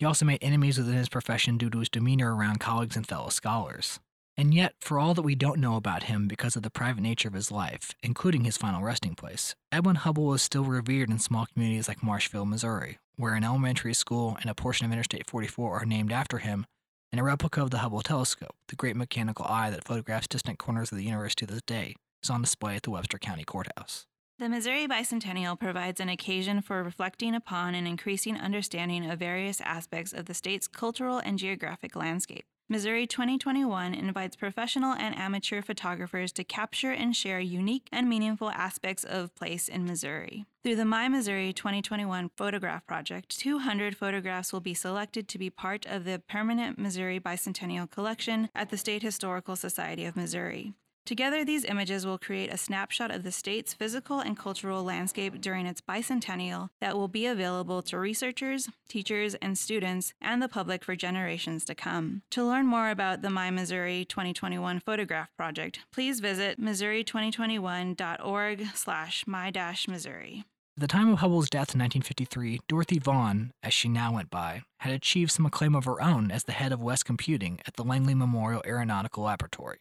He 0.00 0.04
also 0.04 0.24
made 0.24 0.42
enemies 0.42 0.78
within 0.78 0.94
his 0.94 1.08
profession 1.08 1.56
due 1.56 1.70
to 1.70 1.78
his 1.78 1.88
demeanor 1.88 2.34
around 2.34 2.58
colleagues 2.58 2.96
and 2.96 3.06
fellow 3.06 3.28
scholars. 3.28 4.00
And 4.36 4.52
yet, 4.52 4.74
for 4.80 4.98
all 4.98 5.14
that 5.14 5.22
we 5.22 5.36
don't 5.36 5.60
know 5.60 5.76
about 5.76 6.04
him 6.04 6.26
because 6.26 6.56
of 6.56 6.64
the 6.64 6.70
private 6.70 7.02
nature 7.02 7.28
of 7.28 7.34
his 7.34 7.52
life, 7.52 7.92
including 8.02 8.42
his 8.42 8.56
final 8.56 8.82
resting 8.82 9.14
place, 9.14 9.54
Edwin 9.70 9.94
Hubble 9.94 10.34
is 10.34 10.42
still 10.42 10.64
revered 10.64 11.08
in 11.08 11.20
small 11.20 11.46
communities 11.46 11.86
like 11.86 12.02
Marshfield, 12.02 12.48
Missouri, 12.48 12.98
where 13.14 13.34
an 13.34 13.44
elementary 13.44 13.94
school 13.94 14.36
and 14.40 14.50
a 14.50 14.56
portion 14.56 14.86
of 14.86 14.92
Interstate 14.92 15.30
44 15.30 15.82
are 15.82 15.86
named 15.86 16.10
after 16.10 16.38
him, 16.38 16.66
and 17.12 17.20
a 17.20 17.24
replica 17.24 17.62
of 17.62 17.70
the 17.70 17.78
Hubble 17.78 18.02
telescope, 18.02 18.56
the 18.66 18.74
great 18.74 18.96
mechanical 18.96 19.46
eye 19.48 19.70
that 19.70 19.84
photographs 19.84 20.26
distant 20.26 20.58
corners 20.58 20.90
of 20.90 20.98
the 20.98 21.04
universe 21.04 21.36
to 21.36 21.46
this 21.46 21.62
day, 21.62 21.94
is 22.24 22.28
on 22.28 22.40
display 22.40 22.74
at 22.74 22.82
the 22.82 22.90
Webster 22.90 23.18
County 23.18 23.44
Courthouse. 23.44 24.04
The 24.36 24.48
Missouri 24.48 24.88
Bicentennial 24.88 25.56
provides 25.56 26.00
an 26.00 26.08
occasion 26.08 26.60
for 26.60 26.82
reflecting 26.82 27.36
upon 27.36 27.76
and 27.76 27.86
increasing 27.86 28.36
understanding 28.36 29.08
of 29.08 29.20
various 29.20 29.60
aspects 29.60 30.12
of 30.12 30.26
the 30.26 30.34
state's 30.34 30.66
cultural 30.66 31.18
and 31.18 31.38
geographic 31.38 31.94
landscape. 31.94 32.44
Missouri 32.68 33.06
2021 33.06 33.94
invites 33.94 34.34
professional 34.34 34.92
and 34.92 35.16
amateur 35.16 35.62
photographers 35.62 36.32
to 36.32 36.42
capture 36.42 36.90
and 36.90 37.14
share 37.14 37.38
unique 37.38 37.88
and 37.92 38.08
meaningful 38.08 38.50
aspects 38.50 39.04
of 39.04 39.32
place 39.36 39.68
in 39.68 39.84
Missouri. 39.84 40.46
Through 40.64 40.76
the 40.76 40.84
My 40.84 41.06
Missouri 41.08 41.52
2021 41.52 42.30
Photograph 42.36 42.84
Project, 42.88 43.38
200 43.38 43.96
photographs 43.96 44.52
will 44.52 44.60
be 44.60 44.74
selected 44.74 45.28
to 45.28 45.38
be 45.38 45.48
part 45.48 45.86
of 45.86 46.04
the 46.04 46.20
permanent 46.28 46.76
Missouri 46.76 47.20
Bicentennial 47.20 47.88
Collection 47.88 48.48
at 48.52 48.70
the 48.70 48.78
State 48.78 49.02
Historical 49.02 49.54
Society 49.54 50.04
of 50.04 50.16
Missouri. 50.16 50.72
Together, 51.06 51.44
these 51.44 51.66
images 51.66 52.06
will 52.06 52.16
create 52.16 52.50
a 52.50 52.56
snapshot 52.56 53.10
of 53.10 53.24
the 53.24 53.32
state's 53.32 53.74
physical 53.74 54.20
and 54.20 54.38
cultural 54.38 54.82
landscape 54.82 55.38
during 55.38 55.66
its 55.66 55.82
bicentennial 55.82 56.70
that 56.80 56.96
will 56.96 57.08
be 57.08 57.26
available 57.26 57.82
to 57.82 57.98
researchers, 57.98 58.70
teachers, 58.88 59.34
and 59.36 59.58
students 59.58 60.14
and 60.22 60.40
the 60.40 60.48
public 60.48 60.82
for 60.82 60.96
generations 60.96 61.66
to 61.66 61.74
come. 61.74 62.22
To 62.30 62.42
learn 62.42 62.66
more 62.66 62.88
about 62.88 63.20
the 63.20 63.28
My 63.28 63.50
Missouri 63.50 64.06
2021 64.06 64.80
Photograph 64.80 65.28
Project, 65.36 65.80
please 65.92 66.20
visit 66.20 66.58
missouri2021.org 66.58 68.66
slash 68.74 69.26
my-missouri. 69.26 70.44
At 70.76 70.80
the 70.80 70.88
time 70.88 71.12
of 71.12 71.18
Hubble's 71.18 71.50
death 71.50 71.74
in 71.74 71.80
1953, 71.80 72.60
Dorothy 72.66 72.98
Vaughan, 72.98 73.52
as 73.62 73.74
she 73.74 73.90
now 73.90 74.14
went 74.14 74.30
by, 74.30 74.62
had 74.80 74.94
achieved 74.94 75.32
some 75.32 75.44
acclaim 75.44 75.74
of 75.74 75.84
her 75.84 76.00
own 76.00 76.30
as 76.30 76.44
the 76.44 76.52
head 76.52 76.72
of 76.72 76.82
West 76.82 77.04
Computing 77.04 77.60
at 77.66 77.74
the 77.74 77.84
Langley 77.84 78.14
Memorial 78.14 78.62
Aeronautical 78.66 79.24
Laboratory. 79.24 79.80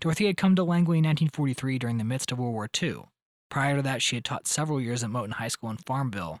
Dorothy 0.00 0.26
had 0.26 0.36
come 0.36 0.54
to 0.56 0.64
Langley 0.64 0.98
in 0.98 1.04
1943 1.04 1.78
during 1.78 1.98
the 1.98 2.04
midst 2.04 2.32
of 2.32 2.38
World 2.38 2.54
War 2.54 2.68
II. 2.82 3.04
Prior 3.50 3.76
to 3.76 3.82
that, 3.82 4.02
she 4.02 4.16
had 4.16 4.24
taught 4.24 4.46
several 4.46 4.80
years 4.80 5.04
at 5.04 5.10
Moton 5.10 5.32
High 5.32 5.48
School 5.48 5.70
in 5.70 5.76
Farmville. 5.76 6.40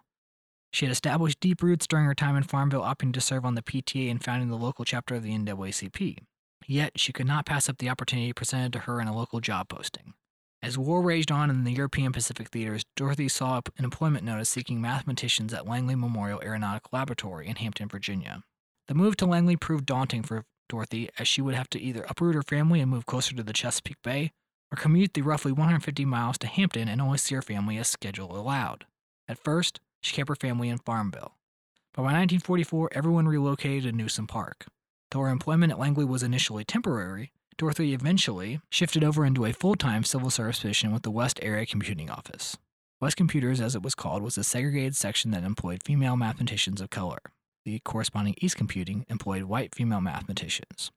She 0.72 0.84
had 0.84 0.92
established 0.92 1.38
deep 1.38 1.62
roots 1.62 1.86
during 1.86 2.04
her 2.04 2.14
time 2.14 2.36
in 2.36 2.42
Farmville, 2.42 2.82
opting 2.82 3.12
to 3.14 3.20
serve 3.20 3.44
on 3.44 3.54
the 3.54 3.62
PTA 3.62 4.10
and 4.10 4.22
founding 4.22 4.48
the 4.48 4.56
local 4.56 4.84
chapter 4.84 5.14
of 5.14 5.22
the 5.22 5.30
NAACP. 5.30 6.18
Yet, 6.66 6.98
she 6.98 7.12
could 7.12 7.26
not 7.26 7.46
pass 7.46 7.68
up 7.68 7.78
the 7.78 7.88
opportunity 7.88 8.32
presented 8.32 8.72
to 8.72 8.80
her 8.80 9.00
in 9.00 9.06
a 9.06 9.16
local 9.16 9.40
job 9.40 9.68
posting. 9.68 10.14
As 10.62 10.78
war 10.78 11.02
raged 11.02 11.30
on 11.30 11.50
in 11.50 11.64
the 11.64 11.72
European 11.72 12.10
Pacific 12.10 12.48
theaters, 12.48 12.84
Dorothy 12.96 13.28
saw 13.28 13.60
an 13.78 13.84
employment 13.84 14.24
notice 14.24 14.48
seeking 14.48 14.80
mathematicians 14.80 15.52
at 15.52 15.68
Langley 15.68 15.94
Memorial 15.94 16.40
Aeronautical 16.42 16.88
Laboratory 16.92 17.46
in 17.46 17.56
Hampton, 17.56 17.88
Virginia. 17.88 18.42
The 18.88 18.94
move 18.94 19.16
to 19.18 19.26
Langley 19.26 19.56
proved 19.56 19.86
daunting 19.86 20.22
for 20.22 20.44
Dorothy, 20.68 21.10
as 21.18 21.28
she 21.28 21.42
would 21.42 21.54
have 21.54 21.68
to 21.70 21.80
either 21.80 22.06
uproot 22.08 22.34
her 22.34 22.42
family 22.42 22.80
and 22.80 22.90
move 22.90 23.06
closer 23.06 23.34
to 23.34 23.42
the 23.42 23.52
Chesapeake 23.52 24.02
Bay, 24.02 24.32
or 24.72 24.76
commute 24.76 25.14
the 25.14 25.22
roughly 25.22 25.52
150 25.52 26.04
miles 26.04 26.38
to 26.38 26.46
Hampton 26.46 26.88
and 26.88 27.00
only 27.00 27.18
see 27.18 27.34
her 27.34 27.42
family 27.42 27.78
as 27.78 27.88
schedule 27.88 28.36
allowed. 28.36 28.86
At 29.28 29.42
first, 29.42 29.80
she 30.00 30.14
kept 30.14 30.28
her 30.28 30.34
family 30.34 30.68
in 30.68 30.78
Farmville. 30.78 31.34
But 31.92 32.02
by 32.02 32.12
1944, 32.12 32.90
everyone 32.92 33.28
relocated 33.28 33.84
to 33.84 33.92
Newsome 33.92 34.26
Park. 34.26 34.66
Though 35.10 35.20
her 35.20 35.28
employment 35.28 35.72
at 35.72 35.78
Langley 35.78 36.04
was 36.04 36.24
initially 36.24 36.64
temporary, 36.64 37.30
Dorothy 37.56 37.94
eventually 37.94 38.60
shifted 38.68 39.04
over 39.04 39.24
into 39.24 39.44
a 39.44 39.52
full 39.52 39.76
time 39.76 40.02
civil 40.02 40.30
service 40.30 40.60
position 40.60 40.92
with 40.92 41.02
the 41.02 41.10
West 41.10 41.38
Area 41.40 41.64
Computing 41.64 42.10
Office. 42.10 42.56
West 43.00 43.16
Computers, 43.16 43.60
as 43.60 43.76
it 43.76 43.82
was 43.82 43.94
called, 43.94 44.22
was 44.22 44.36
a 44.36 44.42
segregated 44.42 44.96
section 44.96 45.30
that 45.30 45.44
employed 45.44 45.82
female 45.84 46.16
mathematicians 46.16 46.80
of 46.80 46.90
color. 46.90 47.18
The 47.64 47.78
corresponding 47.78 48.34
East 48.42 48.56
Computing 48.56 49.06
employed 49.08 49.44
white 49.44 49.74
female 49.74 50.02
mathematicians. 50.02 50.90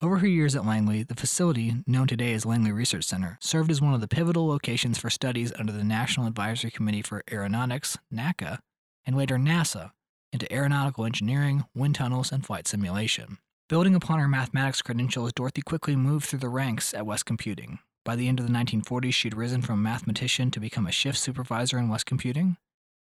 Over 0.00 0.18
her 0.18 0.26
years 0.26 0.56
at 0.56 0.64
Langley, 0.64 1.02
the 1.02 1.14
facility, 1.14 1.74
known 1.86 2.06
today 2.06 2.32
as 2.32 2.46
Langley 2.46 2.72
Research 2.72 3.04
Center, 3.04 3.36
served 3.42 3.70
as 3.70 3.82
one 3.82 3.92
of 3.92 4.00
the 4.00 4.08
pivotal 4.08 4.46
locations 4.46 4.96
for 4.96 5.10
studies 5.10 5.52
under 5.58 5.70
the 5.70 5.84
National 5.84 6.26
Advisory 6.26 6.70
Committee 6.70 7.02
for 7.02 7.22
Aeronautics, 7.30 7.98
NACA, 8.10 8.60
and 9.04 9.14
later 9.14 9.36
NASA, 9.36 9.92
into 10.32 10.50
aeronautical 10.50 11.04
engineering, 11.04 11.64
wind 11.74 11.94
tunnels, 11.94 12.32
and 12.32 12.44
flight 12.46 12.66
simulation. 12.66 13.36
Building 13.68 13.94
upon 13.94 14.18
her 14.18 14.28
mathematics 14.28 14.80
credentials, 14.80 15.34
Dorothy 15.34 15.60
quickly 15.60 15.94
moved 15.94 16.24
through 16.24 16.38
the 16.38 16.48
ranks 16.48 16.94
at 16.94 17.04
West 17.04 17.26
Computing. 17.26 17.80
By 18.02 18.16
the 18.16 18.28
end 18.28 18.40
of 18.40 18.46
the 18.46 18.52
1940s, 18.52 19.12
she 19.12 19.28
had 19.28 19.36
risen 19.36 19.60
from 19.60 19.82
mathematician 19.82 20.50
to 20.52 20.60
become 20.60 20.86
a 20.86 20.92
shift 20.92 21.18
supervisor 21.18 21.78
in 21.78 21.90
West 21.90 22.06
Computing. 22.06 22.56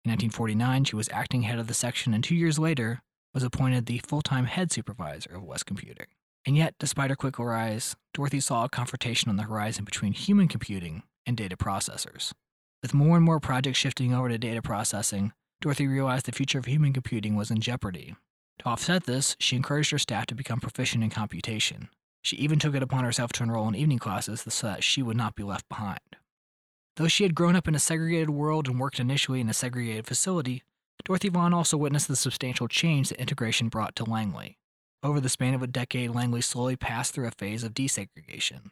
In 0.04 0.12
1949, 0.12 0.84
she 0.84 0.94
was 0.94 1.08
acting 1.12 1.42
head 1.42 1.58
of 1.58 1.66
the 1.66 1.74
section, 1.74 2.14
and 2.14 2.22
two 2.22 2.36
years 2.36 2.60
later, 2.60 3.02
was 3.34 3.42
appointed 3.42 3.86
the 3.86 3.98
full 3.98 4.22
time 4.22 4.46
head 4.46 4.72
supervisor 4.72 5.34
of 5.34 5.42
West 5.42 5.66
Computing. 5.66 6.06
And 6.46 6.56
yet, 6.56 6.74
despite 6.78 7.10
her 7.10 7.16
quick 7.16 7.38
rise, 7.38 7.94
Dorothy 8.14 8.40
saw 8.40 8.64
a 8.64 8.68
confrontation 8.68 9.28
on 9.28 9.36
the 9.36 9.42
horizon 9.42 9.84
between 9.84 10.12
human 10.12 10.48
computing 10.48 11.02
and 11.26 11.36
data 11.36 11.56
processors. 11.56 12.32
With 12.82 12.94
more 12.94 13.16
and 13.16 13.24
more 13.24 13.40
projects 13.40 13.78
shifting 13.78 14.14
over 14.14 14.28
to 14.28 14.38
data 14.38 14.62
processing, 14.62 15.32
Dorothy 15.60 15.86
realized 15.86 16.26
the 16.26 16.32
future 16.32 16.58
of 16.58 16.66
human 16.66 16.92
computing 16.92 17.34
was 17.34 17.50
in 17.50 17.60
jeopardy. 17.60 18.14
To 18.60 18.66
offset 18.66 19.04
this, 19.04 19.36
she 19.38 19.56
encouraged 19.56 19.90
her 19.90 19.98
staff 19.98 20.26
to 20.26 20.34
become 20.34 20.60
proficient 20.60 21.04
in 21.04 21.10
computation. 21.10 21.88
She 22.22 22.36
even 22.36 22.58
took 22.58 22.74
it 22.74 22.82
upon 22.82 23.04
herself 23.04 23.32
to 23.34 23.42
enroll 23.42 23.68
in 23.68 23.74
evening 23.74 23.98
classes 23.98 24.44
so 24.48 24.66
that 24.66 24.84
she 24.84 25.02
would 25.02 25.16
not 25.16 25.34
be 25.34 25.42
left 25.42 25.68
behind. 25.68 26.00
Though 26.96 27.08
she 27.08 27.22
had 27.22 27.34
grown 27.34 27.56
up 27.56 27.68
in 27.68 27.74
a 27.74 27.80
segregated 27.80 28.30
world 28.30 28.68
and 28.68 28.80
worked 28.80 28.98
initially 28.98 29.40
in 29.40 29.48
a 29.48 29.54
segregated 29.54 30.06
facility, 30.06 30.62
Dorothy 31.04 31.28
Vaughan 31.28 31.54
also 31.54 31.76
witnessed 31.76 32.08
the 32.08 32.16
substantial 32.16 32.68
change 32.68 33.08
that 33.08 33.20
integration 33.20 33.68
brought 33.68 33.96
to 33.96 34.04
Langley. 34.04 34.58
Over 35.02 35.20
the 35.20 35.28
span 35.28 35.54
of 35.54 35.62
a 35.62 35.66
decade, 35.66 36.10
Langley 36.10 36.40
slowly 36.40 36.76
passed 36.76 37.14
through 37.14 37.26
a 37.26 37.32
phase 37.32 37.62
of 37.62 37.72
desegregation. 37.72 38.70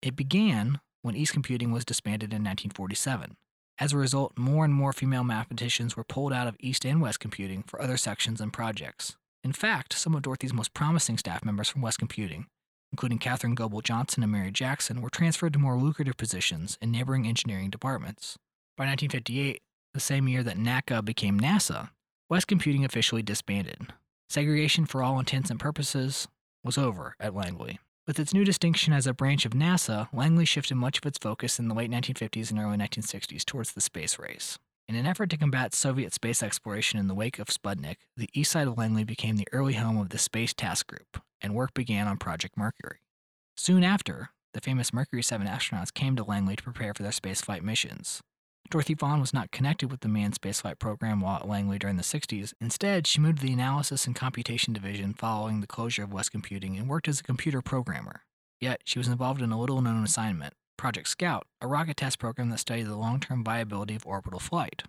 It 0.00 0.16
began 0.16 0.80
when 1.02 1.16
East 1.16 1.32
Computing 1.32 1.72
was 1.72 1.84
disbanded 1.84 2.30
in 2.30 2.42
1947. 2.42 3.36
As 3.78 3.92
a 3.92 3.98
result, 3.98 4.38
more 4.38 4.64
and 4.64 4.72
more 4.72 4.92
female 4.92 5.24
mathematicians 5.24 5.96
were 5.96 6.04
pulled 6.04 6.32
out 6.32 6.46
of 6.46 6.56
East 6.60 6.86
and 6.86 7.00
West 7.00 7.18
Computing 7.20 7.64
for 7.66 7.82
other 7.82 7.96
sections 7.96 8.40
and 8.40 8.52
projects. 8.52 9.16
In 9.42 9.52
fact, 9.52 9.92
some 9.92 10.14
of 10.14 10.22
Dorothy's 10.22 10.54
most 10.54 10.72
promising 10.74 11.18
staff 11.18 11.44
members 11.44 11.68
from 11.68 11.82
West 11.82 11.98
Computing, 11.98 12.46
including 12.92 13.18
Katherine 13.18 13.56
Goble 13.56 13.80
Johnson 13.80 14.22
and 14.22 14.30
Mary 14.30 14.52
Jackson, 14.52 15.02
were 15.02 15.10
transferred 15.10 15.52
to 15.54 15.58
more 15.58 15.76
lucrative 15.76 16.16
positions 16.16 16.78
in 16.80 16.92
neighboring 16.92 17.26
engineering 17.26 17.68
departments. 17.68 18.38
By 18.76 18.86
1958, 18.86 19.60
the 19.94 20.00
same 20.00 20.28
year 20.28 20.42
that 20.42 20.58
NACA 20.58 21.04
became 21.04 21.40
NASA, 21.40 21.90
West 22.28 22.48
Computing 22.48 22.84
officially 22.84 23.22
disbanded. 23.22 23.92
Segregation, 24.28 24.84
for 24.84 25.02
all 25.02 25.18
intents 25.18 25.50
and 25.50 25.60
purposes, 25.60 26.28
was 26.62 26.76
over 26.76 27.14
at 27.20 27.34
Langley. 27.34 27.78
With 28.06 28.18
its 28.18 28.34
new 28.34 28.44
distinction 28.44 28.92
as 28.92 29.06
a 29.06 29.14
branch 29.14 29.46
of 29.46 29.52
NASA, 29.52 30.08
Langley 30.12 30.44
shifted 30.44 30.74
much 30.74 30.98
of 30.98 31.06
its 31.06 31.16
focus 31.16 31.58
in 31.58 31.68
the 31.68 31.74
late 31.74 31.90
1950s 31.90 32.50
and 32.50 32.58
early 32.58 32.76
1960s 32.76 33.44
towards 33.44 33.72
the 33.72 33.80
space 33.80 34.18
race. 34.18 34.58
In 34.86 34.96
an 34.96 35.06
effort 35.06 35.30
to 35.30 35.38
combat 35.38 35.74
Soviet 35.74 36.12
space 36.12 36.42
exploration 36.42 36.98
in 36.98 37.08
the 37.08 37.14
wake 37.14 37.38
of 37.38 37.46
Sputnik, 37.46 37.96
the 38.16 38.28
east 38.34 38.52
side 38.52 38.66
of 38.66 38.76
Langley 38.76 39.04
became 39.04 39.36
the 39.36 39.48
early 39.52 39.74
home 39.74 39.96
of 39.96 40.10
the 40.10 40.18
Space 40.18 40.52
Task 40.52 40.86
Group, 40.86 41.22
and 41.40 41.54
work 41.54 41.72
began 41.72 42.06
on 42.06 42.18
Project 42.18 42.58
Mercury. 42.58 42.98
Soon 43.56 43.82
after, 43.82 44.30
the 44.52 44.60
famous 44.60 44.92
Mercury 44.92 45.22
7 45.22 45.46
astronauts 45.46 45.94
came 45.94 46.16
to 46.16 46.24
Langley 46.24 46.56
to 46.56 46.62
prepare 46.62 46.92
for 46.92 47.02
their 47.02 47.12
spaceflight 47.12 47.62
missions. 47.62 48.22
Dorothy 48.74 48.94
Vaughan 48.94 49.20
was 49.20 49.32
not 49.32 49.52
connected 49.52 49.88
with 49.88 50.00
the 50.00 50.08
manned 50.08 50.34
spaceflight 50.34 50.80
program 50.80 51.20
while 51.20 51.36
at 51.36 51.46
Langley 51.46 51.78
during 51.78 51.96
the 51.96 52.02
60s. 52.02 52.54
Instead, 52.60 53.06
she 53.06 53.20
moved 53.20 53.38
to 53.38 53.46
the 53.46 53.52
Analysis 53.52 54.04
and 54.04 54.16
Computation 54.16 54.72
Division 54.72 55.14
following 55.14 55.60
the 55.60 55.68
closure 55.68 56.02
of 56.02 56.12
West 56.12 56.32
Computing 56.32 56.76
and 56.76 56.88
worked 56.88 57.06
as 57.06 57.20
a 57.20 57.22
computer 57.22 57.62
programmer. 57.62 58.22
Yet, 58.60 58.80
she 58.84 58.98
was 58.98 59.06
involved 59.06 59.40
in 59.40 59.52
a 59.52 59.60
little 59.60 59.80
known 59.80 60.02
assignment 60.02 60.54
Project 60.76 61.06
Scout, 61.06 61.46
a 61.60 61.68
rocket 61.68 61.98
test 61.98 62.18
program 62.18 62.50
that 62.50 62.58
studied 62.58 62.88
the 62.88 62.96
long 62.96 63.20
term 63.20 63.44
viability 63.44 63.94
of 63.94 64.04
orbital 64.04 64.40
flight. 64.40 64.82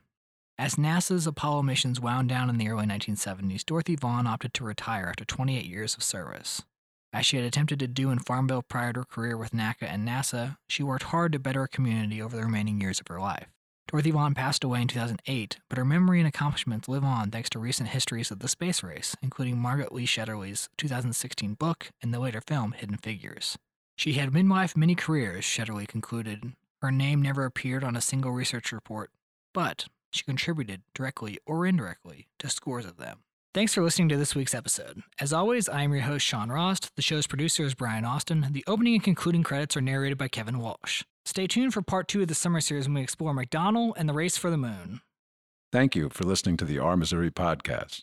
As 0.57 0.77
NASA's 0.77 1.27
Apollo 1.27 1.61
missions 1.61 2.01
wound 2.01 2.27
down 2.27 2.49
in 2.49 2.57
the 2.57 2.69
early 2.69 2.87
1970s, 2.87 3.63
Dorothy 3.63 3.95
Vaughan 3.95 4.25
opted 4.25 4.55
to 4.55 4.63
retire 4.63 5.09
after 5.09 5.25
28 5.25 5.63
years 5.63 5.93
of 5.93 6.01
service. 6.01 6.63
As 7.13 7.23
she 7.27 7.37
had 7.37 7.45
attempted 7.45 7.77
to 7.81 7.87
do 7.87 8.09
in 8.09 8.17
Farmville 8.17 8.63
prior 8.63 8.93
to 8.93 9.01
her 9.01 9.05
career 9.05 9.37
with 9.37 9.51
NACA 9.51 9.83
and 9.83 10.07
NASA, 10.07 10.57
she 10.67 10.81
worked 10.81 11.03
hard 11.03 11.33
to 11.33 11.39
better 11.39 11.59
her 11.61 11.67
community 11.67 12.19
over 12.19 12.35
the 12.35 12.41
remaining 12.41 12.81
years 12.81 12.99
of 12.99 13.07
her 13.09 13.19
life. 13.19 13.45
Dorothy 13.87 14.09
Vaughan 14.11 14.33
passed 14.33 14.63
away 14.63 14.81
in 14.81 14.87
2008, 14.87 15.59
but 15.69 15.77
her 15.77 15.85
memory 15.85 16.19
and 16.19 16.27
accomplishments 16.27 16.89
live 16.89 17.03
on 17.03 17.29
thanks 17.29 17.49
to 17.51 17.59
recent 17.59 17.89
histories 17.89 18.31
of 18.31 18.39
the 18.39 18.47
space 18.47 18.81
race, 18.81 19.15
including 19.21 19.59
Margaret 19.59 19.91
Lee 19.91 20.07
Shetterly's 20.07 20.69
2016 20.77 21.53
book 21.53 21.91
and 22.01 22.11
the 22.11 22.19
later 22.19 22.41
film 22.41 22.71
Hidden 22.71 22.97
Figures. 22.97 23.57
She 23.95 24.13
had 24.13 24.31
midlife 24.31 24.75
many 24.75 24.95
careers, 24.95 25.45
Shetterly 25.45 25.87
concluded. 25.87 26.53
Her 26.81 26.91
name 26.91 27.21
never 27.21 27.45
appeared 27.45 27.83
on 27.83 27.95
a 27.95 28.01
single 28.01 28.31
research 28.31 28.71
report, 28.71 29.11
but 29.53 29.85
she 30.11 30.23
contributed, 30.23 30.81
directly 30.95 31.37
or 31.45 31.65
indirectly, 31.65 32.27
to 32.39 32.49
scores 32.49 32.85
of 32.85 32.97
them. 32.97 33.19
Thanks 33.55 33.73
for 33.73 33.81
listening 33.81 34.09
to 34.09 34.17
this 34.17 34.35
week's 34.35 34.53
episode. 34.53 35.01
As 35.17 35.31
always, 35.31 35.69
I 35.69 35.83
am 35.83 35.93
your 35.93 36.01
host, 36.01 36.25
Sean 36.25 36.49
Rost. 36.49 36.93
The 36.97 37.01
show's 37.01 37.25
producer 37.25 37.63
is 37.63 37.73
Brian 37.73 38.03
Austin. 38.03 38.47
The 38.51 38.65
opening 38.67 38.95
and 38.95 39.03
concluding 39.03 39.43
credits 39.43 39.77
are 39.77 39.81
narrated 39.81 40.17
by 40.17 40.27
Kevin 40.27 40.59
Walsh. 40.59 41.03
Stay 41.23 41.47
tuned 41.47 41.73
for 41.73 41.81
part 41.81 42.09
two 42.09 42.21
of 42.21 42.27
the 42.27 42.35
summer 42.35 42.59
series 42.59 42.85
when 42.85 42.95
we 42.95 43.01
explore 43.01 43.33
McDonnell 43.33 43.93
and 43.95 44.09
the 44.09 44.13
race 44.13 44.35
for 44.35 44.49
the 44.49 44.57
moon. 44.57 44.99
Thank 45.71 45.95
you 45.95 46.09
for 46.09 46.25
listening 46.25 46.57
to 46.57 46.65
the 46.65 46.79
Our 46.79 46.97
Missouri 46.97 47.31
podcast. 47.31 48.01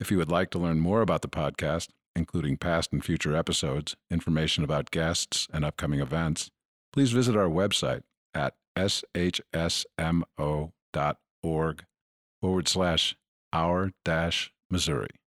If 0.00 0.10
you 0.10 0.16
would 0.16 0.28
like 0.28 0.50
to 0.50 0.58
learn 0.58 0.80
more 0.80 1.02
about 1.02 1.22
the 1.22 1.28
podcast, 1.28 1.90
including 2.16 2.56
past 2.56 2.92
and 2.92 3.04
future 3.04 3.36
episodes, 3.36 3.94
information 4.10 4.64
about 4.64 4.90
guests, 4.90 5.46
and 5.52 5.64
upcoming 5.64 6.00
events, 6.00 6.50
please 6.92 7.12
visit 7.12 7.36
our 7.36 7.48
website 7.48 8.00
at 8.34 8.54
shsmo.org 8.76 9.14
forward 12.42 12.66
slash 12.66 13.16
our 13.52 13.92
dash 14.04 14.52
Missouri. 14.70 15.19